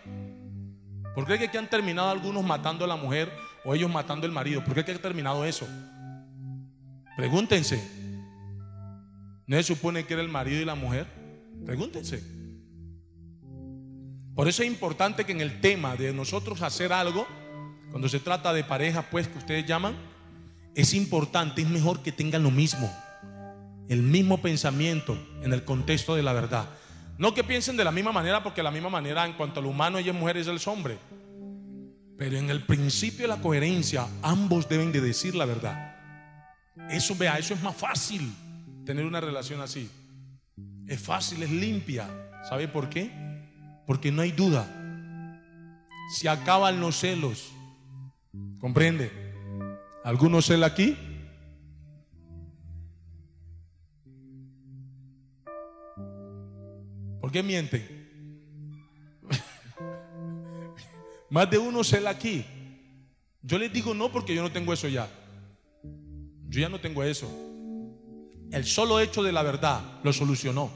[1.15, 3.31] ¿Por qué es que han terminado algunos matando a la mujer
[3.65, 4.63] o ellos matando al marido?
[4.65, 5.67] ¿Por qué es que ha terminado eso?
[7.17, 7.83] Pregúntense.
[9.47, 11.07] ¿No se supone que era el marido y la mujer?
[11.65, 12.23] Pregúntense.
[14.35, 17.27] Por eso es importante que en el tema de nosotros hacer algo,
[17.91, 19.97] cuando se trata de pareja, pues que ustedes llaman,
[20.81, 22.91] es importante, es mejor que tengan lo mismo,
[23.89, 26.67] el mismo pensamiento en el contexto de la verdad.
[27.19, 29.99] No que piensen de la misma manera, porque la misma manera en cuanto al humano,
[29.99, 30.99] ella es mujer, es el hombre.
[32.17, 35.97] Pero en el principio de la coherencia, ambos deben de decir la verdad.
[36.91, 38.33] Eso, vea, eso es más fácil
[38.87, 39.91] tener una relación así.
[40.87, 42.09] Es fácil, es limpia.
[42.49, 43.11] ¿Sabe por qué?
[43.87, 44.67] Porque no hay duda.
[46.15, 47.53] Se acaban los celos.
[48.61, 49.30] ¿Comprende?
[50.03, 50.97] ¿Algunos celos aquí?
[57.21, 57.87] ¿Por qué mienten?
[61.31, 62.45] Más de uno se la aquí.
[63.43, 65.09] Yo les digo no porque yo no tengo eso ya.
[66.49, 67.31] Yo ya no tengo eso.
[68.51, 70.71] El solo hecho de la verdad lo solucionó.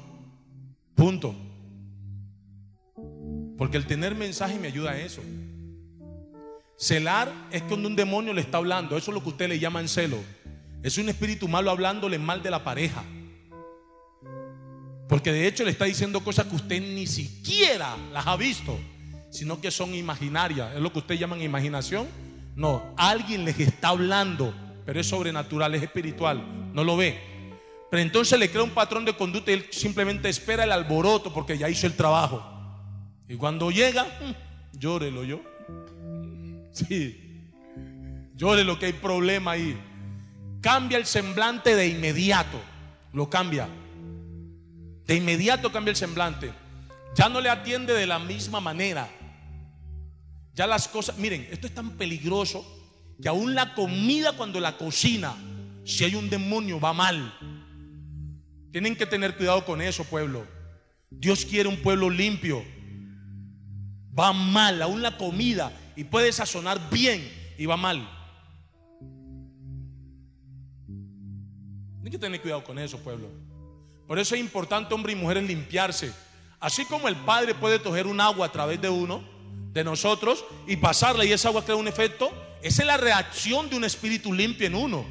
[0.95, 1.35] Punto.
[3.59, 5.23] Porque el tener mensaje me ayuda a eso.
[6.77, 8.97] Celar es cuando un demonio le está hablando.
[8.97, 10.19] Eso es lo que usted le llama celo.
[10.83, 13.03] Es un espíritu malo hablándole mal de la pareja.
[15.09, 18.79] Porque de hecho le está diciendo cosas que usted ni siquiera las ha visto,
[19.31, 20.75] sino que son imaginarias.
[20.75, 22.07] Es lo que usted llaman imaginación.
[22.57, 27.19] No, alguien les está hablando, pero es sobrenatural, es espiritual, no lo ve.
[27.91, 31.57] Pero entonces le crea un patrón de conducta y él simplemente espera el alboroto porque
[31.57, 32.45] ya hizo el trabajo.
[33.29, 35.41] Y cuando llega, mm, llórelo yo.
[36.75, 37.51] Sí,
[38.35, 39.81] llórelo que hay problema ahí.
[40.61, 42.61] Cambia el semblante de inmediato,
[43.13, 43.69] lo cambia.
[45.07, 46.53] De inmediato cambia el semblante.
[47.15, 49.09] Ya no le atiende de la misma manera.
[50.53, 52.67] Ya las cosas, miren, esto es tan peligroso
[53.23, 55.33] que aún la comida cuando la cocina,
[55.85, 57.39] si hay un demonio, va mal.
[58.73, 60.45] Tienen que tener cuidado con eso, pueblo.
[61.09, 62.65] Dios quiere un pueblo limpio.
[64.19, 68.09] Va mal, aún la comida, y puede sazonar bien y va mal.
[71.97, 73.29] Tienen que tener cuidado con eso, pueblo.
[74.07, 76.13] Por eso es importante, hombre y mujer, limpiarse.
[76.61, 79.25] Así como el Padre puede coger un agua a través de uno,
[79.73, 82.31] de nosotros, y pasarla y esa agua crea un efecto,
[82.63, 85.05] esa es la reacción de un espíritu limpio en uno.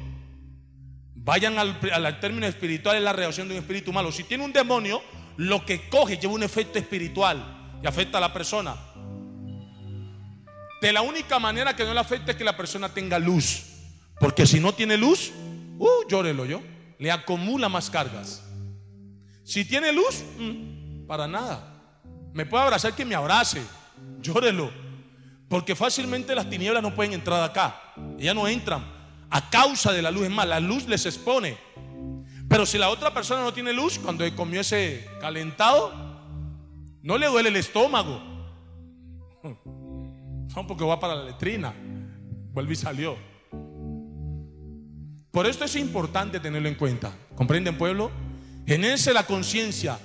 [1.14, 4.12] Vayan al, al término espiritual, es la reacción de un espíritu malo.
[4.12, 5.02] Si tiene un demonio,
[5.36, 8.76] lo que coge lleva un efecto espiritual y afecta a la persona.
[10.84, 13.64] De la única manera que no le afecta es que la persona tenga luz.
[14.20, 15.32] Porque si no tiene luz,
[15.78, 16.60] uh, llórelo yo.
[16.98, 18.44] Le acumula más cargas.
[19.44, 22.02] Si tiene luz, mm, para nada.
[22.34, 23.62] Me puede abrazar que me abrace.
[24.20, 24.70] Llórelo.
[25.48, 27.80] Porque fácilmente las tinieblas no pueden entrar acá.
[28.18, 28.84] Ellas no entran
[29.30, 30.24] a causa de la luz.
[30.24, 31.56] Es más, la luz les expone.
[32.46, 35.94] Pero si la otra persona no tiene luz, cuando comió ese calentado,
[37.00, 38.20] no le duele el estómago.
[40.54, 41.74] No, porque va para la letrina.
[42.52, 43.16] Vuelve y salió.
[45.30, 47.12] Por esto es importante tenerlo en cuenta.
[47.34, 48.10] ¿Comprenden, pueblo?
[48.66, 49.98] Genérese la conciencia.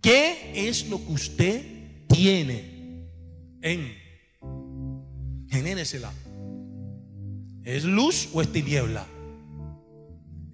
[0.00, 3.06] ¿Qué es lo que usted tiene
[3.60, 3.94] en?
[5.50, 6.12] Genéresela.
[7.62, 9.04] ¿Es luz o es tiniebla?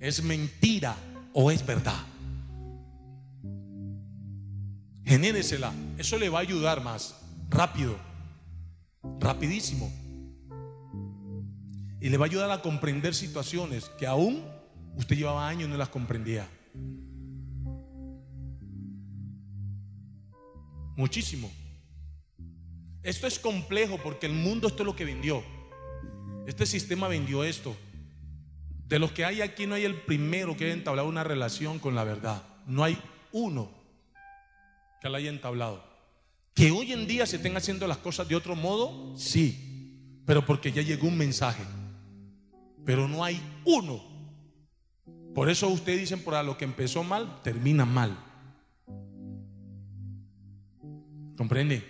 [0.00, 0.96] ¿Es mentira
[1.32, 2.04] o es verdad?
[5.04, 5.72] Genéresela.
[5.98, 7.14] Eso le va a ayudar más.
[7.48, 7.96] Rápido.
[9.20, 9.92] Rapidísimo.
[12.00, 14.44] Y le va a ayudar a comprender situaciones que aún
[14.96, 16.48] usted llevaba años y no las comprendía.
[20.96, 21.50] Muchísimo.
[23.02, 25.42] Esto es complejo porque el mundo esto es lo que vendió.
[26.46, 27.76] Este sistema vendió esto.
[28.86, 31.94] De los que hay aquí no hay el primero que haya entablado una relación con
[31.94, 32.42] la verdad.
[32.66, 32.98] No hay
[33.32, 33.70] uno
[35.00, 35.93] que la haya entablado.
[36.54, 40.70] Que hoy en día se estén haciendo las cosas de otro modo, sí, pero porque
[40.72, 41.64] ya llegó un mensaje.
[42.84, 44.02] Pero no hay uno.
[45.34, 48.16] Por eso ustedes dicen, por lo que empezó mal, termina mal.
[51.36, 51.82] ¿Comprende?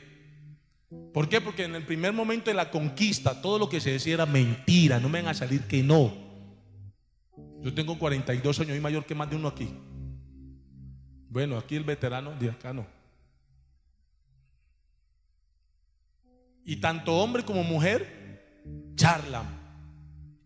[1.13, 1.41] ¿Por qué?
[1.41, 4.99] Porque en el primer momento de la conquista todo lo que se decía era mentira,
[4.99, 6.13] no me van a salir que no.
[7.61, 9.69] Yo tengo 42 años y mayor que más de uno aquí.
[11.29, 12.87] Bueno, aquí el veterano de acá no.
[16.65, 18.63] Y tanto hombre como mujer
[18.97, 19.63] charlan.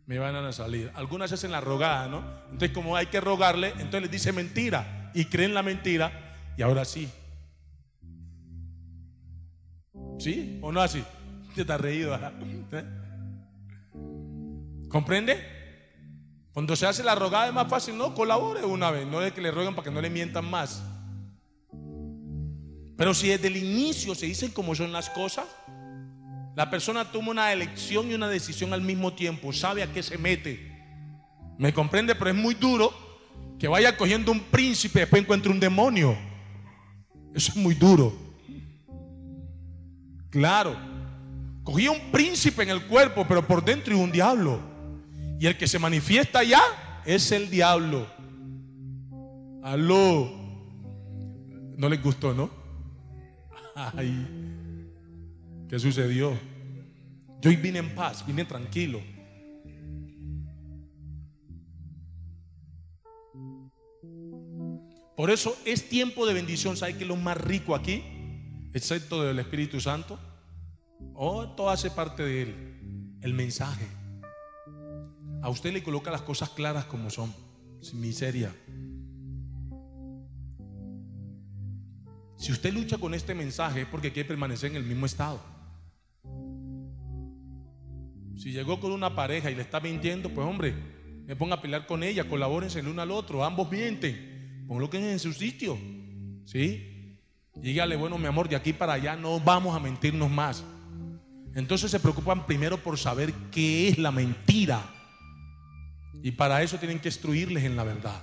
[0.06, 0.90] Me van a salir.
[0.94, 2.24] Algunas hacen la rogada, ¿no?
[2.46, 5.10] Entonces, como hay que rogarle, entonces les dice mentira.
[5.14, 6.36] Y creen la mentira.
[6.56, 7.08] Y ahora sí,
[10.18, 11.02] ¿Sí o no así?
[11.54, 12.14] Te está reído.
[12.14, 12.84] ¿Eh?
[14.88, 15.56] ¿Comprende?
[16.52, 19.40] Cuando se hace la rogada es más fácil, no colabore una vez, no es que
[19.40, 20.82] le rueguen para que no le mientan más.
[22.96, 25.46] Pero si desde el inicio se dicen como son las cosas,
[26.58, 30.18] la persona toma una elección y una decisión al mismo tiempo, sabe a qué se
[30.18, 30.58] mete.
[31.56, 32.16] ¿Me comprende?
[32.16, 32.92] Pero es muy duro
[33.60, 36.18] que vaya cogiendo un príncipe y después encuentre un demonio.
[37.32, 38.12] Eso es muy duro.
[40.30, 40.76] Claro.
[41.62, 44.60] Cogía un príncipe en el cuerpo, pero por dentro y un diablo.
[45.38, 46.60] Y el que se manifiesta allá
[47.06, 48.04] es el diablo.
[49.62, 50.28] Aló.
[51.76, 52.50] No les gustó, ¿no?
[53.76, 54.37] Ay.
[55.68, 56.38] ¿Qué sucedió?
[57.40, 59.00] Yo vine en paz, vine tranquilo.
[65.16, 66.76] Por eso es tiempo de bendición.
[66.76, 68.02] ¿Sabe que lo más rico aquí?
[68.72, 70.18] excepto del Espíritu Santo?
[71.14, 73.18] ¿O oh, todo hace parte de Él?
[73.20, 73.86] El mensaje.
[75.42, 77.34] A usted le coloca las cosas claras como son,
[77.80, 78.54] sin miseria.
[82.36, 85.57] Si usted lucha con este mensaje es porque quiere permanecer en el mismo estado.
[88.38, 90.72] Si llegó con una pareja y le está mintiendo, pues hombre,
[91.26, 95.18] me ponga a pelear con ella, colabórense el uno al otro, ambos mienten, ponlo en
[95.18, 95.76] su sitio.
[96.44, 97.18] ¿Sí?
[97.56, 100.64] Dígale, bueno, mi amor, de aquí para allá no vamos a mentirnos más.
[101.56, 104.88] Entonces se preocupan primero por saber qué es la mentira.
[106.22, 108.22] Y para eso tienen que instruirles en la verdad.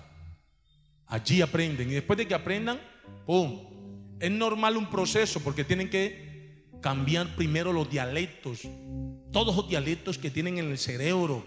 [1.08, 1.90] Allí aprenden.
[1.92, 2.80] Y después de que aprendan,
[3.26, 4.16] ¡pum!
[4.22, 8.62] Es normal un proceso porque tienen que cambiar primero los dialectos.
[9.32, 11.46] Todos los dialectos que tienen en el cerebro,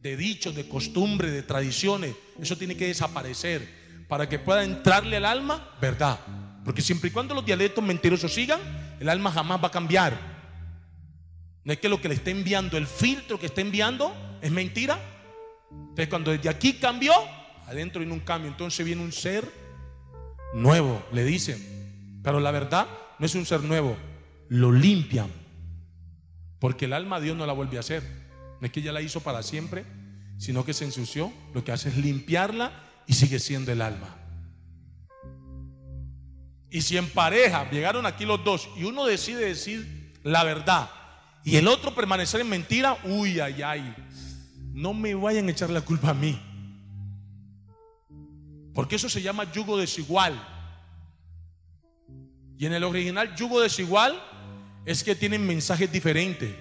[0.00, 5.26] de dichos, de costumbres, de tradiciones, eso tiene que desaparecer para que pueda entrarle al
[5.26, 6.18] alma verdad.
[6.64, 8.60] Porque siempre y cuando los dialectos mentirosos sigan,
[8.98, 10.18] el alma jamás va a cambiar.
[11.64, 14.98] No es que lo que le está enviando, el filtro que está enviando, es mentira.
[15.70, 17.12] Entonces, cuando desde aquí cambió,
[17.66, 18.50] adentro viene un cambio.
[18.50, 19.44] Entonces viene un ser
[20.54, 22.20] nuevo, le dicen.
[22.22, 22.86] Pero la verdad
[23.18, 23.96] no es un ser nuevo,
[24.48, 25.39] lo limpian.
[26.60, 28.02] Porque el alma Dios no la vuelve a hacer.
[28.60, 29.84] No es que ya la hizo para siempre,
[30.38, 31.32] sino que se ensució.
[31.54, 32.72] Lo que hace es limpiarla
[33.06, 34.16] y sigue siendo el alma.
[36.70, 40.88] Y si en pareja llegaron aquí los dos y uno decide decir la verdad
[41.44, 43.94] y el otro permanecer en mentira, uy, ay, ay,
[44.72, 46.38] no me vayan a echar la culpa a mí.
[48.74, 50.40] Porque eso se llama yugo desigual.
[52.56, 54.22] Y en el original yugo desigual
[54.84, 56.54] es que tienen mensajes diferentes.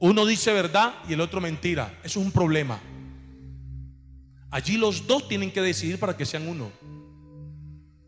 [0.00, 1.98] Uno dice verdad y el otro mentira.
[2.02, 2.80] Eso es un problema.
[4.50, 6.70] Allí los dos tienen que decidir para que sean uno.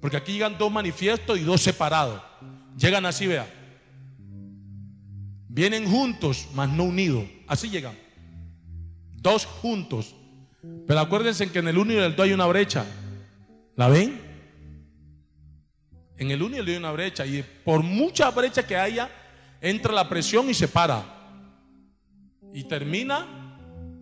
[0.01, 2.23] Porque aquí llegan dos manifiestos y dos separados.
[2.79, 3.53] Llegan así, vea.
[5.49, 7.25] Vienen juntos, mas no unidos.
[7.49, 7.97] Así llegan.
[9.17, 10.15] Dos juntos.
[10.87, 12.85] Pero acuérdense que en el uno y el dos hay una brecha.
[13.75, 14.21] ¿La ven?
[16.19, 17.27] En el uno hay una brecha.
[17.27, 19.11] Y por mucha brecha que haya,
[19.61, 21.05] entra la presión y se para.
[22.53, 23.59] Y termina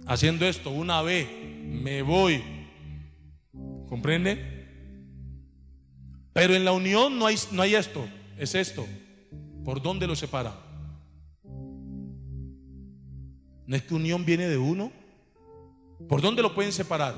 [0.07, 0.71] haciendo esto.
[0.71, 1.29] Una vez
[1.62, 2.43] me voy.
[3.89, 4.55] ¿Comprende?
[6.33, 8.07] Pero en la unión no hay, no hay esto,
[8.37, 8.87] es esto.
[9.65, 10.53] ¿Por dónde lo separa?
[13.67, 14.93] ¿No es que unión viene de uno?
[16.09, 17.15] ¿Por dónde lo pueden separar?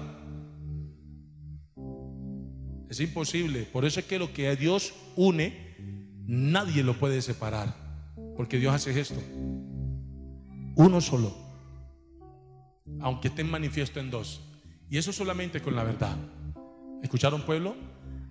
[2.88, 3.62] Es imposible.
[3.64, 5.74] Por eso es que lo que Dios une,
[6.26, 7.74] nadie lo puede separar.
[8.36, 9.20] Porque Dios hace esto.
[10.76, 11.34] Uno solo.
[13.00, 14.40] Aunque estén manifiesto en dos.
[14.88, 16.16] Y eso solamente con la verdad.
[17.02, 17.74] ¿Escucharon pueblo?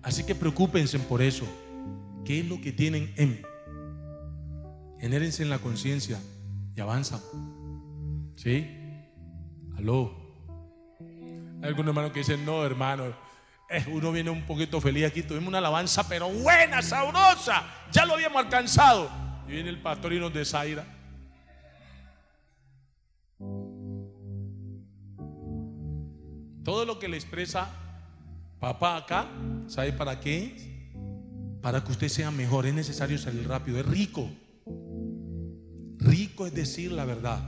[0.02, 1.44] Así que preocúpense por eso.
[2.24, 3.42] ¿Qué es lo que tienen en?
[5.00, 6.18] Genérense en la conciencia
[6.74, 7.20] y avanzan.
[8.36, 8.66] ¿Sí?
[9.76, 10.14] Aló.
[11.60, 13.14] Hay algunos hermanos que dicen, no, hermano,
[13.88, 18.44] uno viene un poquito feliz aquí, tuvimos una alabanza, pero buena, sabrosa, ya lo habíamos
[18.44, 19.10] alcanzado.
[19.48, 20.84] Y viene el pastor y nos desaira.
[26.64, 27.70] Todo lo que le expresa
[28.58, 29.28] papá acá,
[29.68, 30.90] ¿sabe para qué?
[31.62, 34.28] Para que usted sea mejor, es necesario salir rápido, es rico.
[35.98, 37.40] Rico es decir la verdad.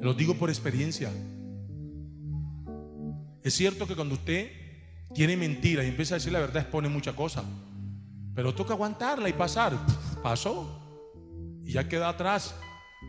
[0.00, 1.10] Lo digo por experiencia.
[3.42, 4.61] Es cierto que cuando usted
[5.14, 7.44] tiene mentira y empieza a decir la verdad, expone mucha cosa.
[8.34, 9.72] Pero toca aguantarla y pasar.
[10.22, 10.80] Pasó.
[11.64, 12.54] Y ya queda atrás.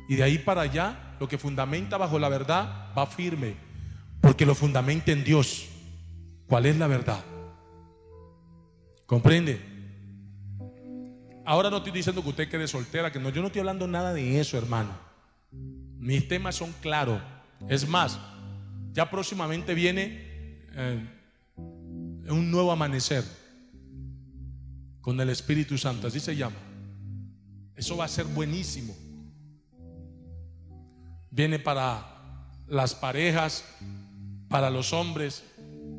[0.09, 3.55] Y de ahí para allá, lo que fundamenta bajo la verdad va firme.
[4.21, 5.67] Porque lo fundamenta en Dios.
[6.47, 7.23] ¿Cuál es la verdad?
[9.05, 9.73] ¿Comprende?
[11.45, 14.13] Ahora no estoy diciendo que usted quede soltera, que no, yo no estoy hablando nada
[14.13, 14.91] de eso, hermano.
[15.51, 17.21] Mis temas son claros.
[17.69, 18.19] Es más,
[18.91, 21.09] ya próximamente viene eh,
[22.31, 23.23] un nuevo amanecer
[25.01, 26.55] con el Espíritu Santo, así se llama.
[27.75, 28.95] Eso va a ser buenísimo.
[31.29, 33.65] Viene para las parejas,
[34.47, 35.43] para los hombres,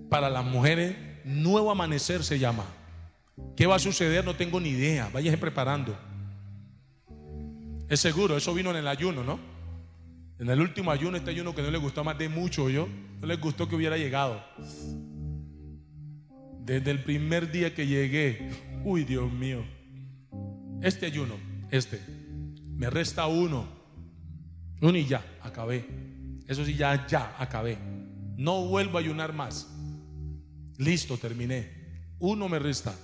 [0.08, 2.64] para las mujeres, nuevo amanecer se llama.
[3.56, 4.24] ¿Qué va a suceder?
[4.24, 5.10] No tengo ni idea.
[5.12, 5.96] Váyase preparando.
[7.88, 9.38] Es seguro, eso vino en el ayuno, ¿no?
[10.38, 12.88] En el último ayuno, este ayuno que no le gustó más de mucho, yo,
[13.20, 14.42] no les gustó que hubiera llegado.
[16.64, 18.50] Desde el primer día que llegué,
[18.84, 19.62] uy Dios mío,
[20.80, 21.34] este ayuno,
[21.70, 22.00] este,
[22.76, 23.68] me resta uno,
[24.80, 25.84] uno y ya, acabé.
[26.48, 27.78] Eso sí, ya, ya, acabé.
[28.36, 29.68] No vuelvo a ayunar más.
[30.78, 31.70] Listo, terminé.
[32.18, 32.94] Uno me resta.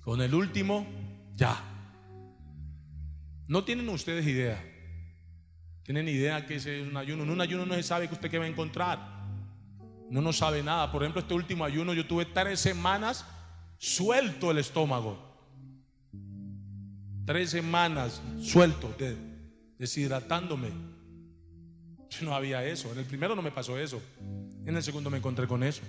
[0.00, 0.86] Con el último,
[1.36, 1.62] ya.
[3.46, 4.62] No tienen ustedes idea.
[5.82, 7.24] Tienen idea que es un ayuno.
[7.24, 9.13] En un ayuno no se sabe que usted va a encontrar.
[10.10, 10.90] No no sabe nada.
[10.92, 13.24] Por ejemplo, este último ayuno yo tuve tres semanas
[13.78, 15.18] suelto el estómago.
[17.24, 18.94] Tres semanas suelto,
[19.78, 20.68] deshidratándome.
[22.22, 22.92] No había eso.
[22.92, 24.00] En el primero no me pasó eso.
[24.66, 25.82] En el segundo me encontré con eso.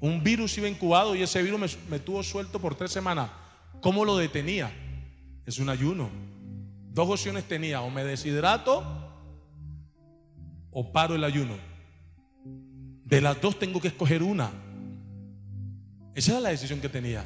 [0.00, 3.30] Un virus iba incubado y ese virus me, tuvo suelto por tres semanas.
[3.80, 4.70] ¿Cómo lo detenía?
[5.46, 6.10] Es un ayuno.
[6.90, 8.84] Dos opciones tenía, o me deshidrato
[10.70, 11.54] o paro el ayuno.
[13.04, 14.50] De las dos tengo que escoger una.
[16.14, 17.24] Esa era la decisión que tenía.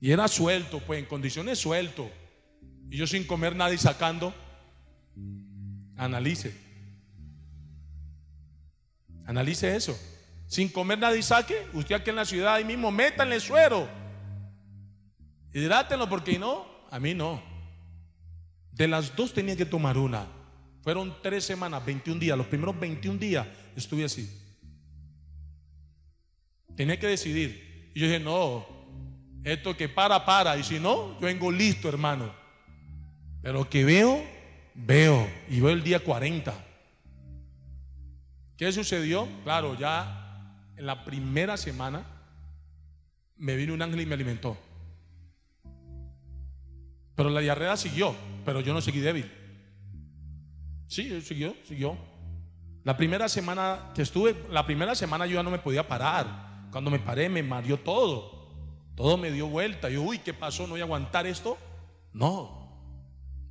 [0.00, 2.10] Y era suelto, pues en condiciones suelto.
[2.90, 4.34] Y yo sin comer nada y sacando.
[5.96, 6.54] Analice.
[9.26, 9.98] Analice eso.
[10.46, 13.88] Sin comer nada y saque, usted aquí en la ciudad ahí mismo, métanle suero.
[15.52, 17.40] Hidrátenlo porque no, a mí no.
[18.72, 20.26] De las dos tenía que tomar una.
[20.82, 22.36] Fueron tres semanas, 21 días.
[22.36, 24.39] Los primeros 21 días estuve así.
[26.80, 27.90] Tenía que decidir.
[27.94, 28.66] Y yo dije, no,
[29.44, 30.56] esto que para, para.
[30.56, 32.34] Y si no, yo vengo listo, hermano.
[33.42, 34.24] Pero que veo,
[34.74, 35.28] veo.
[35.50, 36.54] Y veo el día 40.
[38.56, 39.28] ¿Qué sucedió?
[39.44, 42.02] Claro, ya en la primera semana
[43.36, 44.56] me vino un ángel y me alimentó.
[47.14, 48.16] Pero la diarrea siguió,
[48.46, 49.30] pero yo no seguí débil.
[50.86, 51.98] Sí, siguió, siguió.
[52.84, 56.48] La primera semana que estuve, la primera semana yo ya no me podía parar.
[56.70, 58.40] Cuando me paré me mareó todo.
[58.94, 59.88] Todo me dio vuelta.
[59.88, 60.64] Yo, uy, ¿qué pasó?
[60.64, 61.56] ¿No voy a aguantar esto?
[62.12, 62.60] No.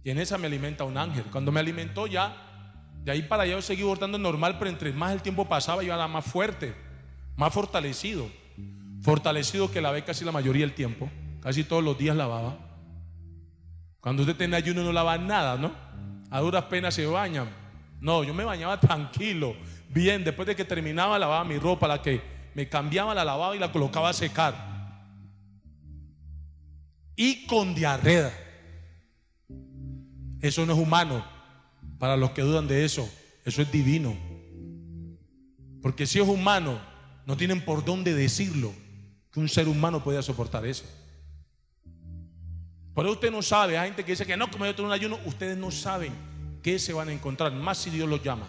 [0.03, 1.25] Y en esa me alimenta un ángel.
[1.31, 2.45] Cuando me alimentó ya
[3.03, 5.93] De ahí para allá yo seguí abortando normal, pero entre más el tiempo pasaba yo
[5.93, 6.75] era más fuerte,
[7.35, 8.27] más fortalecido.
[9.01, 11.09] Fortalecido que lavé casi la mayoría del tiempo.
[11.41, 12.57] Casi todos los días lavaba.
[14.01, 15.71] Cuando usted tiene ayuno no lava nada, ¿no?
[16.29, 17.49] A duras penas se bañan.
[18.01, 19.55] No, yo me bañaba tranquilo,
[19.89, 20.23] bien.
[20.23, 22.21] Después de que terminaba lavaba mi ropa, la que
[22.55, 24.55] me cambiaba, la lavaba y la colocaba a secar.
[27.15, 28.31] Y con diarrea.
[30.41, 31.25] Eso no es humano.
[31.97, 33.09] Para los que dudan de eso,
[33.45, 34.15] eso es divino.
[35.81, 36.79] Porque si es humano,
[37.25, 38.73] no tienen por dónde decirlo
[39.31, 40.85] que un ser humano pueda soportar eso.
[42.93, 44.93] Por eso usted no sabe, hay gente que dice que no, como yo tengo un
[44.93, 46.13] ayuno, ustedes no saben
[46.61, 48.47] qué se van a encontrar, más si Dios los llama.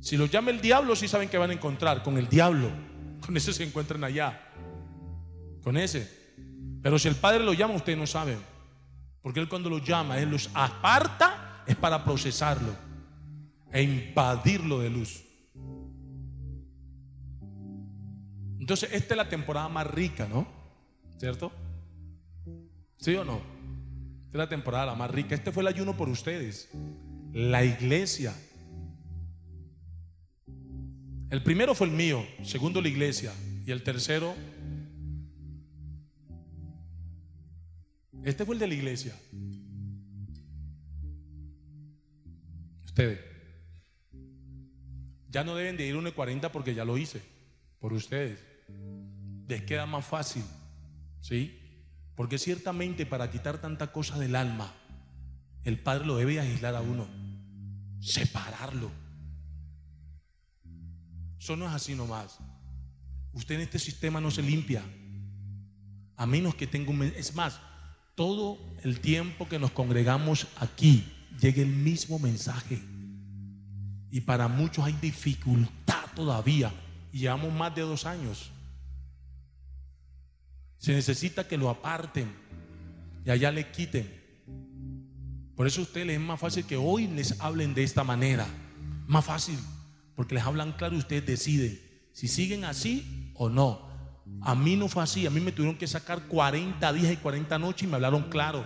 [0.00, 2.70] Si los llama el diablo, sí saben que van a encontrar con el diablo.
[3.24, 4.40] Con ese se encuentran allá.
[5.62, 6.08] Con ese.
[6.82, 8.38] Pero si el Padre lo llama, ustedes no saben.
[9.20, 12.74] Porque Él cuando los llama, Él los aparta, es para procesarlo
[13.72, 15.24] e invadirlo de luz.
[18.58, 20.46] Entonces, esta es la temporada más rica, ¿no?
[21.18, 21.52] ¿Cierto?
[22.98, 23.36] ¿Sí o no?
[24.26, 25.34] Esta es la temporada la más rica.
[25.34, 26.68] Este fue el ayuno por ustedes.
[27.32, 28.34] La iglesia.
[31.30, 33.32] El primero fue el mío, segundo la iglesia
[33.66, 34.34] y el tercero
[38.28, 39.14] Este fue el de la iglesia.
[42.84, 43.20] Ustedes.
[45.30, 47.22] Ya no deben de ir 1.40 porque ya lo hice.
[47.80, 48.38] Por ustedes.
[49.48, 50.42] Les queda más fácil.
[51.20, 51.58] ¿Sí?
[52.14, 54.74] Porque ciertamente para quitar tanta cosa del alma,
[55.64, 57.08] el Padre lo debe aislar a uno.
[58.00, 58.90] Separarlo.
[61.48, 62.40] Eso no es así nomás.
[63.32, 64.82] Usted en este sistema no se limpia.
[66.14, 67.00] A menos que tenga un...
[67.00, 67.58] Es más,
[68.14, 72.78] todo el tiempo que nos congregamos aquí llegue el mismo mensaje.
[74.10, 76.70] Y para muchos hay dificultad todavía.
[77.12, 78.50] Llevamos más de dos años.
[80.76, 82.30] Se necesita que lo aparten
[83.24, 84.06] y allá le quiten.
[85.56, 88.46] Por eso a ustedes les es más fácil que hoy les hablen de esta manera.
[89.06, 89.58] Más fácil.
[90.18, 91.80] Porque les hablan claro y ustedes deciden
[92.12, 93.88] si siguen así o no.
[94.42, 97.56] A mí no fue así, a mí me tuvieron que sacar 40 días y 40
[97.60, 98.64] noches y me hablaron claro.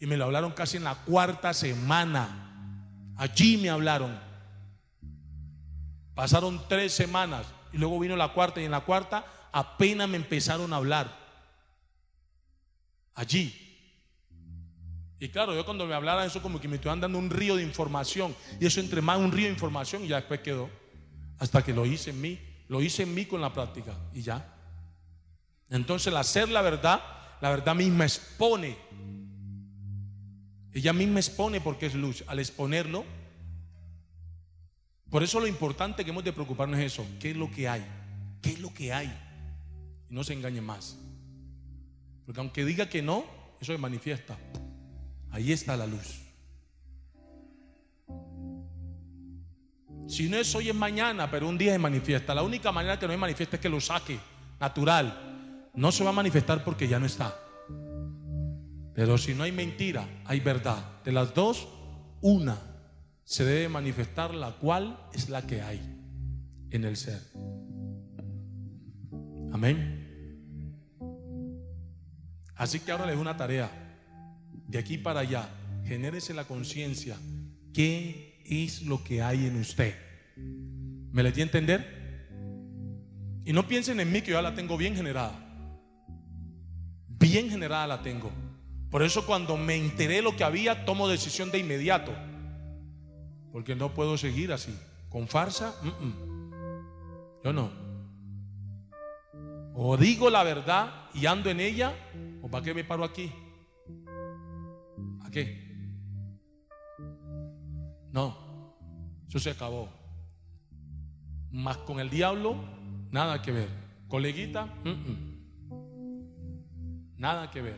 [0.00, 3.12] Y me lo hablaron casi en la cuarta semana.
[3.18, 4.18] Allí me hablaron.
[6.14, 7.44] Pasaron tres semanas
[7.74, 11.14] y luego vino la cuarta y en la cuarta apenas me empezaron a hablar.
[13.14, 13.65] Allí.
[15.18, 17.62] Y claro, yo cuando me hablaran eso como que me estaban dando un río de
[17.62, 18.34] información.
[18.60, 20.68] Y eso entre más un río de información y ya después quedó.
[21.38, 22.38] Hasta que lo hice en mí.
[22.68, 24.54] Lo hice en mí con la práctica y ya.
[25.70, 27.00] Entonces, al hacer la verdad,
[27.40, 28.76] la verdad misma expone.
[30.72, 32.24] Ella misma expone porque es luz.
[32.26, 33.04] Al exponerlo,
[35.10, 37.06] por eso lo importante que hemos de preocuparnos es eso.
[37.18, 37.86] ¿Qué es lo que hay?
[38.42, 39.06] ¿Qué es lo que hay?
[40.10, 40.98] Y no se engañe más.
[42.24, 43.24] Porque aunque diga que no,
[43.60, 44.36] eso se manifiesta.
[45.36, 46.22] Ahí está la luz.
[50.08, 52.34] Si no es hoy, es mañana, pero un día se manifiesta.
[52.34, 54.18] La única manera que no se manifiesta es que lo saque,
[54.58, 55.68] natural.
[55.74, 57.38] No se va a manifestar porque ya no está.
[58.94, 61.02] Pero si no hay mentira, hay verdad.
[61.04, 61.68] De las dos,
[62.22, 62.56] una
[63.22, 65.82] se debe manifestar, la cual es la que hay
[66.70, 67.20] en el ser.
[69.52, 70.02] Amén.
[72.54, 73.85] Así que ahora les una tarea.
[74.68, 75.48] De aquí para allá,
[75.84, 77.16] genérese la conciencia.
[77.72, 79.94] ¿Qué es lo que hay en usted.
[80.36, 82.26] ¿Me le di a entender?
[83.44, 85.42] Y no piensen en mí que yo ya la tengo bien generada.
[87.08, 88.30] Bien generada la tengo.
[88.90, 92.12] Por eso cuando me enteré lo que había, tomo decisión de inmediato.
[93.52, 94.76] Porque no puedo seguir así.
[95.08, 95.74] Con farsa,
[97.42, 97.70] yo no.
[99.74, 101.94] O digo la verdad y ando en ella,
[102.42, 103.32] o para qué me paro aquí.
[105.36, 105.54] ¿A qué?
[108.10, 108.74] No,
[109.28, 109.90] eso se acabó.
[111.50, 112.56] Más con el diablo,
[113.10, 113.68] nada que ver.
[114.08, 114.72] Coleguita,
[117.18, 117.76] nada que ver.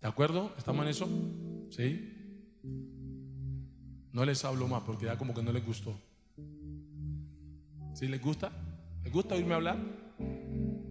[0.00, 0.52] ¿De acuerdo?
[0.58, 1.08] ¿Estamos en eso?
[1.70, 2.16] ¿Sí?
[4.12, 5.94] No les hablo más porque ya como que no les gustó.
[7.94, 8.50] ¿Sí les gusta?
[9.04, 9.78] ¿Les gusta oírme hablar?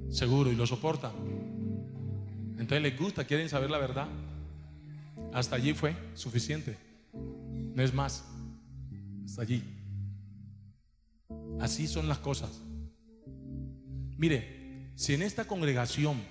[0.10, 1.59] Seguro, y lo soportan.
[2.60, 4.08] Entonces les gusta, quieren saber la verdad.
[5.34, 6.78] Hasta allí fue suficiente.
[7.14, 8.26] No es más.
[9.24, 9.64] Hasta allí.
[11.62, 12.62] Así son las cosas.
[14.18, 16.22] Mire, si en esta congregación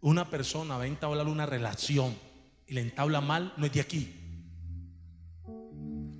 [0.00, 2.14] una persona va a entablar una relación
[2.68, 4.14] y le entabla mal, no es de aquí.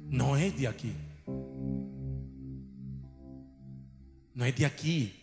[0.09, 0.93] No es de aquí.
[4.35, 5.20] No es de aquí.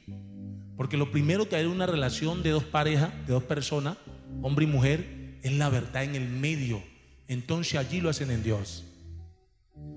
[0.78, 3.98] Porque lo primero que hay en una relación de dos parejas, de dos personas,
[4.44, 6.82] hombre y mujer, es la verdad en el medio.
[7.28, 8.86] Entonces allí lo hacen en Dios.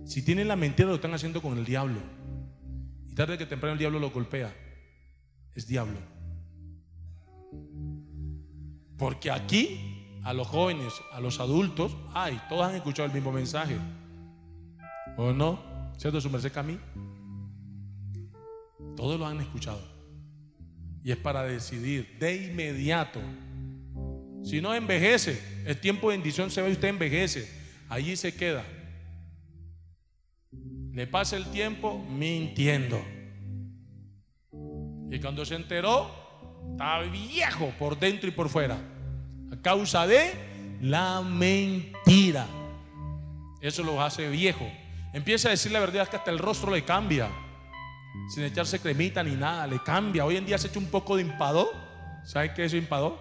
[0.06, 2.00] Si tienen la mentira, lo están haciendo con el diablo.
[3.08, 4.54] Y tarde que temprano el diablo lo golpea.
[5.54, 5.98] Es diablo.
[8.96, 13.76] Porque aquí, a los jóvenes, a los adultos, ay, todos han escuchado el mismo mensaje.
[15.18, 15.60] ¿O no?
[15.98, 16.20] ¿Cierto?
[16.20, 16.78] Su merced a mí.
[18.96, 19.99] Todos lo han escuchado.
[21.02, 23.20] Y es para decidir de inmediato.
[24.44, 27.48] Si no envejece, el tiempo de bendición se ve usted envejece.
[27.88, 28.64] Allí se queda.
[30.92, 33.02] Le pasa el tiempo mintiendo.
[35.10, 36.10] Y cuando se enteró,
[36.72, 38.78] estaba viejo por dentro y por fuera.
[39.52, 40.32] A causa de
[40.80, 42.46] la mentira.
[43.60, 44.66] Eso lo hace viejo.
[45.12, 47.28] Empieza a decir la verdad que hasta el rostro le cambia.
[48.28, 50.24] Sin echarse cremita ni nada, le cambia.
[50.24, 51.70] Hoy en día se echa un poco de impadó.
[52.24, 53.18] ¿Sabe qué es impadó?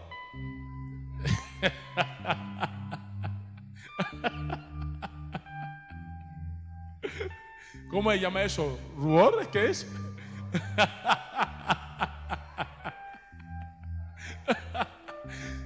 [7.89, 8.79] ¿Cómo se llama eso?
[8.95, 9.49] ¿Rubor?
[9.49, 9.87] ¿Qué es?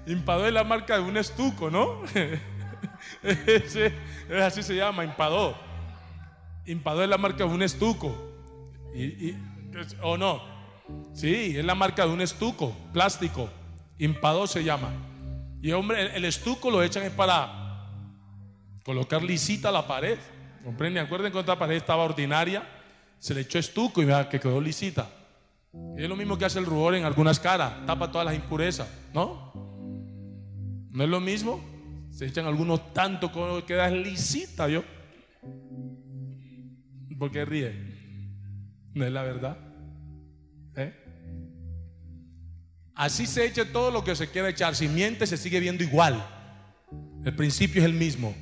[0.05, 2.01] Impadó es la marca de un estuco, ¿no?
[4.43, 5.55] así se llama, impadó.
[6.65, 8.32] Impadó es la marca de un estuco.
[10.02, 10.41] ¿O no?
[11.14, 13.50] Sí, es la marca de un estuco, plástico.
[13.98, 14.91] Impadó se llama.
[15.62, 17.88] Y hombre, el estuco lo echan es para
[18.84, 20.18] colocar lisita la pared.
[20.64, 21.06] ¿Comprenden?
[21.06, 22.64] Acuerden que esta pared estaba ordinaria,
[23.20, 25.10] se le echó estuco y vea que quedó lisita.
[25.98, 29.52] Es lo mismo que hace el rubor en algunas caras, tapa todas las impurezas, ¿no?
[30.91, 31.60] ¿No es lo mismo?
[32.12, 34.84] Se echan algunos tanto como queda lisita, ¿yo?
[37.18, 37.93] ¿Por qué ríe?
[38.94, 39.58] ¿No es la verdad?
[40.76, 40.94] ¿Eh?
[42.96, 44.76] Así se echa todo lo que se quiera echar.
[44.76, 46.24] Si miente, se sigue viendo igual.
[47.26, 48.36] El principio es el mismo.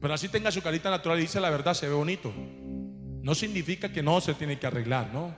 [0.00, 2.32] Pero así tenga su carita natural y dice la verdad, se ve bonito.
[3.22, 5.34] No significa que no se tiene que arreglar, ¿no?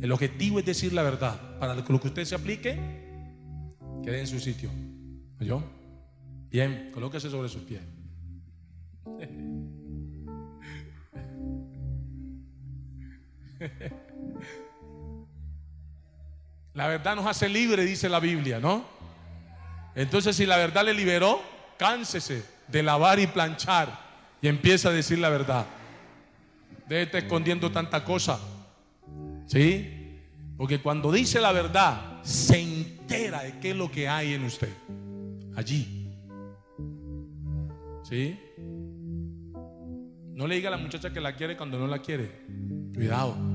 [0.00, 1.58] El objetivo es decir la verdad.
[1.58, 2.74] Para lo que usted se aplique,
[4.02, 4.70] quede en su sitio.
[5.38, 5.62] ¿Yo?
[6.50, 7.80] Bien, colóquese sobre sus pies.
[16.74, 18.84] La verdad nos hace libre, dice la Biblia, ¿no?
[19.94, 21.42] Entonces, si la verdad le liberó,
[21.76, 23.88] cánsese de lavar y planchar
[24.40, 25.66] y empieza a decir la verdad.
[26.88, 28.38] Estar escondiendo tanta cosa.
[29.46, 30.18] ¿Sí?
[30.56, 34.72] Porque cuando dice la verdad, se entera de qué es lo que hay en usted.
[35.56, 36.14] Allí.
[38.04, 38.38] ¿Sí?
[40.34, 42.46] No le diga a la muchacha que la quiere cuando no la quiere.
[42.94, 43.49] Cuidado.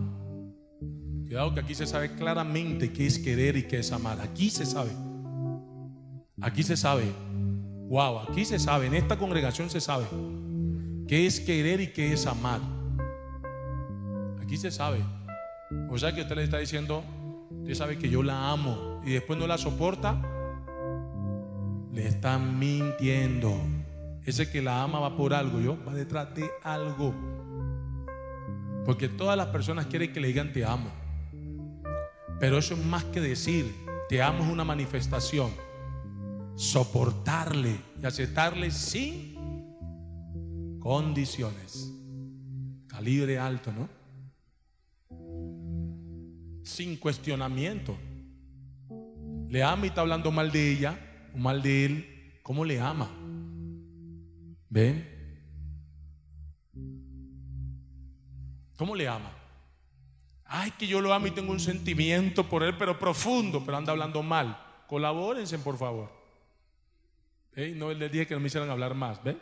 [1.36, 4.22] Cuidado que aquí se sabe claramente qué es querer y qué es amar.
[4.22, 4.92] Aquí se sabe.
[6.40, 7.12] Aquí se sabe.
[7.90, 8.86] Wow, aquí se sabe.
[8.86, 10.06] En esta congregación se sabe
[11.10, 12.62] qué es querer y qué es amar.
[14.42, 15.04] Aquí se sabe.
[15.90, 17.04] O sea que usted le está diciendo,
[17.52, 20.22] usted sabe que yo la amo y después no la soporta.
[21.92, 23.60] Le están mintiendo.
[24.24, 27.14] Ese que la ama va por algo, yo va detrás de algo.
[28.86, 31.04] Porque todas las personas quieren que le digan te amo.
[32.40, 33.74] Pero eso es más que decir,
[34.10, 35.52] te amo es una manifestación.
[36.56, 39.36] Soportarle y aceptarle sin
[40.80, 41.92] condiciones.
[42.88, 43.90] Calibre alto, ¿no?
[46.64, 47.98] Sin cuestionamiento.
[49.50, 51.00] Le ama y está hablando mal de ella
[51.34, 52.40] o mal de él.
[52.44, 53.10] ¿Cómo le ama?
[54.70, 55.08] ¿Ven?
[58.78, 59.32] ¿Cómo le ama?
[60.58, 63.92] Ay, que yo lo amo y tengo un sentimiento por él, pero profundo, pero anda
[63.92, 64.58] hablando mal.
[64.88, 66.10] Colabórense, por favor.
[67.76, 69.38] No les dije que no me hicieran hablar más, ¿ve?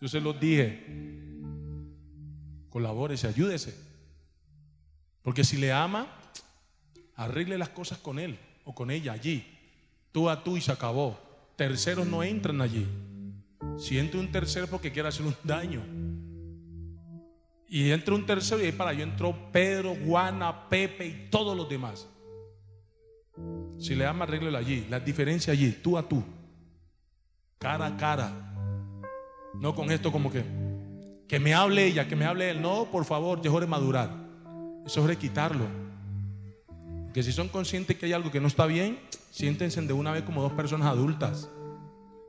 [0.00, 0.86] Yo se los dije.
[2.70, 3.78] Colabórese, ayúdese.
[5.20, 6.06] Porque si le ama,
[7.16, 9.44] arregle las cosas con él o con ella allí.
[10.12, 11.18] Tú a tú y se acabó.
[11.56, 12.86] Terceros no entran allí.
[13.78, 15.82] Si entra un tercero porque quiere hacer un daño.
[17.68, 21.68] Y entra un tercero y ahí para yo entró Pedro, Juana, Pepe y todos los
[21.68, 22.08] demás.
[23.78, 24.86] Si le ama, arréglelo allí.
[24.88, 26.24] La diferencia allí, tú a tú.
[27.58, 28.32] Cara a cara.
[29.54, 30.44] No con esto como que,
[31.28, 32.62] que me hable ella, que me hable él.
[32.62, 34.10] No, por favor, es hora de madurar.
[34.86, 35.66] Eso es quitarlo.
[37.12, 38.98] Que si son conscientes que hay algo que no está bien,
[39.30, 41.50] siéntense de una vez como dos personas adultas.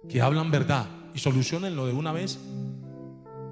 [0.08, 2.40] que hablan verdad y solucionenlo de una vez.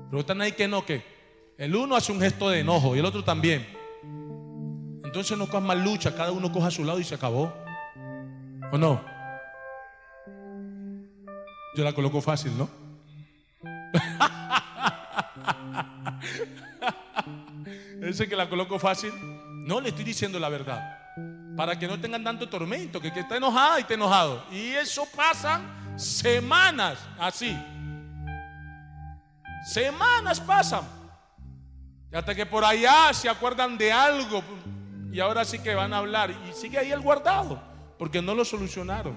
[0.09, 1.16] Pero están ahí que no, que
[1.57, 3.67] el uno hace un gesto de enojo y el otro también.
[5.03, 7.51] Entonces no cojan más lucha, cada uno coja a su lado y se acabó.
[8.71, 9.03] ¿O no?
[11.75, 12.69] Yo la coloco fácil, ¿no?
[18.01, 19.11] Ese que la coloco fácil,
[19.65, 20.99] no le estoy diciendo la verdad.
[21.55, 24.43] Para que no tengan tanto tormento, que, que está enojada y está enojado.
[24.51, 25.59] Y eso pasa
[25.95, 27.57] semanas así.
[29.65, 31.06] Semanas pasan.
[32.11, 34.43] Hasta que por allá se acuerdan de algo.
[35.11, 36.31] Y ahora sí que van a hablar.
[36.31, 37.61] Y sigue ahí el guardado.
[37.97, 39.15] Porque no lo solucionaron.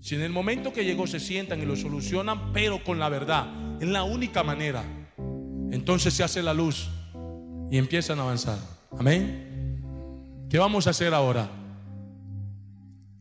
[0.00, 3.48] Si en el momento que llegó se sientan y lo solucionan, pero con la verdad,
[3.80, 4.84] es la única manera.
[5.72, 6.88] Entonces se hace la luz
[7.70, 8.58] y empiezan a avanzar.
[8.98, 10.46] Amén.
[10.48, 11.50] ¿Qué vamos a hacer ahora?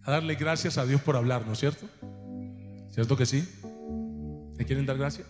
[0.04, 1.88] A darle gracias a Dios por hablarnos, ¿cierto?
[2.92, 3.48] ¿Cierto que sí?
[4.58, 5.28] ¿Le quieren dar gracias?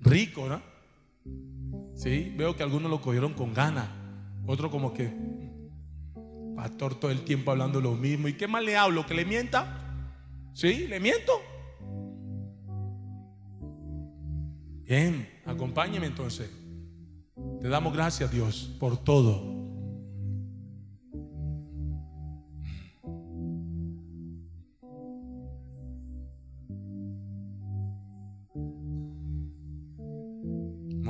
[0.00, 0.62] Rico, ¿no?
[1.94, 3.88] Sí, veo que algunos lo cogieron con ganas,
[4.46, 5.12] otro como que,
[6.56, 8.28] pastor, todo el tiempo hablando lo mismo.
[8.28, 9.04] ¿Y qué más le hablo?
[9.06, 10.16] ¿Que le mienta?
[10.54, 10.86] ¿Sí?
[10.88, 11.32] ¿Le miento?
[14.84, 16.50] Bien, acompáñeme entonces.
[17.60, 19.59] Te damos gracias, Dios, por todo.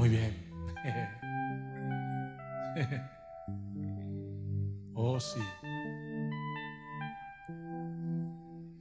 [0.01, 0.34] Muy bien.
[5.03, 5.40] Oh, sí.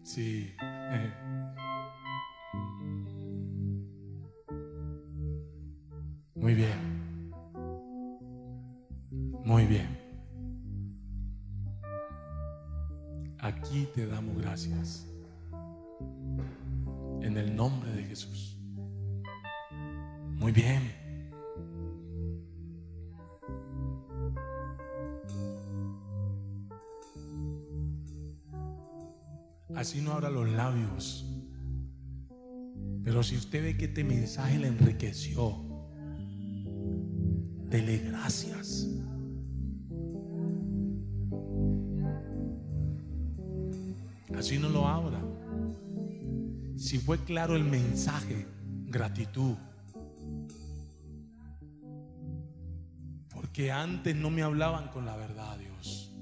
[0.03, 0.53] Sí.
[6.35, 6.88] Muy bien.
[33.03, 35.55] Pero si usted ve que este mensaje le enriqueció,
[37.69, 38.87] dele gracias.
[44.37, 45.21] Así no lo abra.
[46.77, 48.47] Si fue claro el mensaje,
[48.85, 49.55] gratitud.
[53.33, 56.13] Porque antes no me hablaban con la verdad, Dios.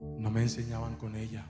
[0.00, 1.44] No me enseñaban con ella.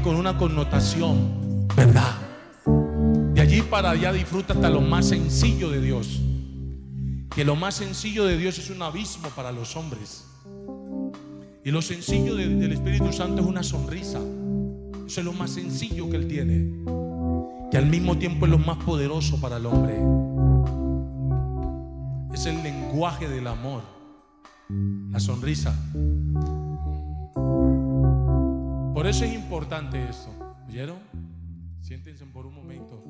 [0.00, 2.14] Viene con una connotación, ¿verdad?
[3.34, 6.20] De allí para allá disfruta hasta lo más sencillo de Dios.
[7.34, 10.26] Que lo más sencillo de Dios es un abismo para los hombres.
[11.64, 14.18] Y lo sencillo de- del Espíritu Santo es una sonrisa.
[15.06, 16.84] Eso es lo más sencillo que Él tiene.
[17.70, 19.96] Que al mismo tiempo es lo más poderoso para el hombre.
[22.34, 23.82] Es el lenguaje del amor.
[25.10, 25.74] La sonrisa.
[29.00, 30.28] Por eso es importante esto.
[30.68, 30.98] ¿Oyeron?
[31.80, 33.02] Siéntense por un momento.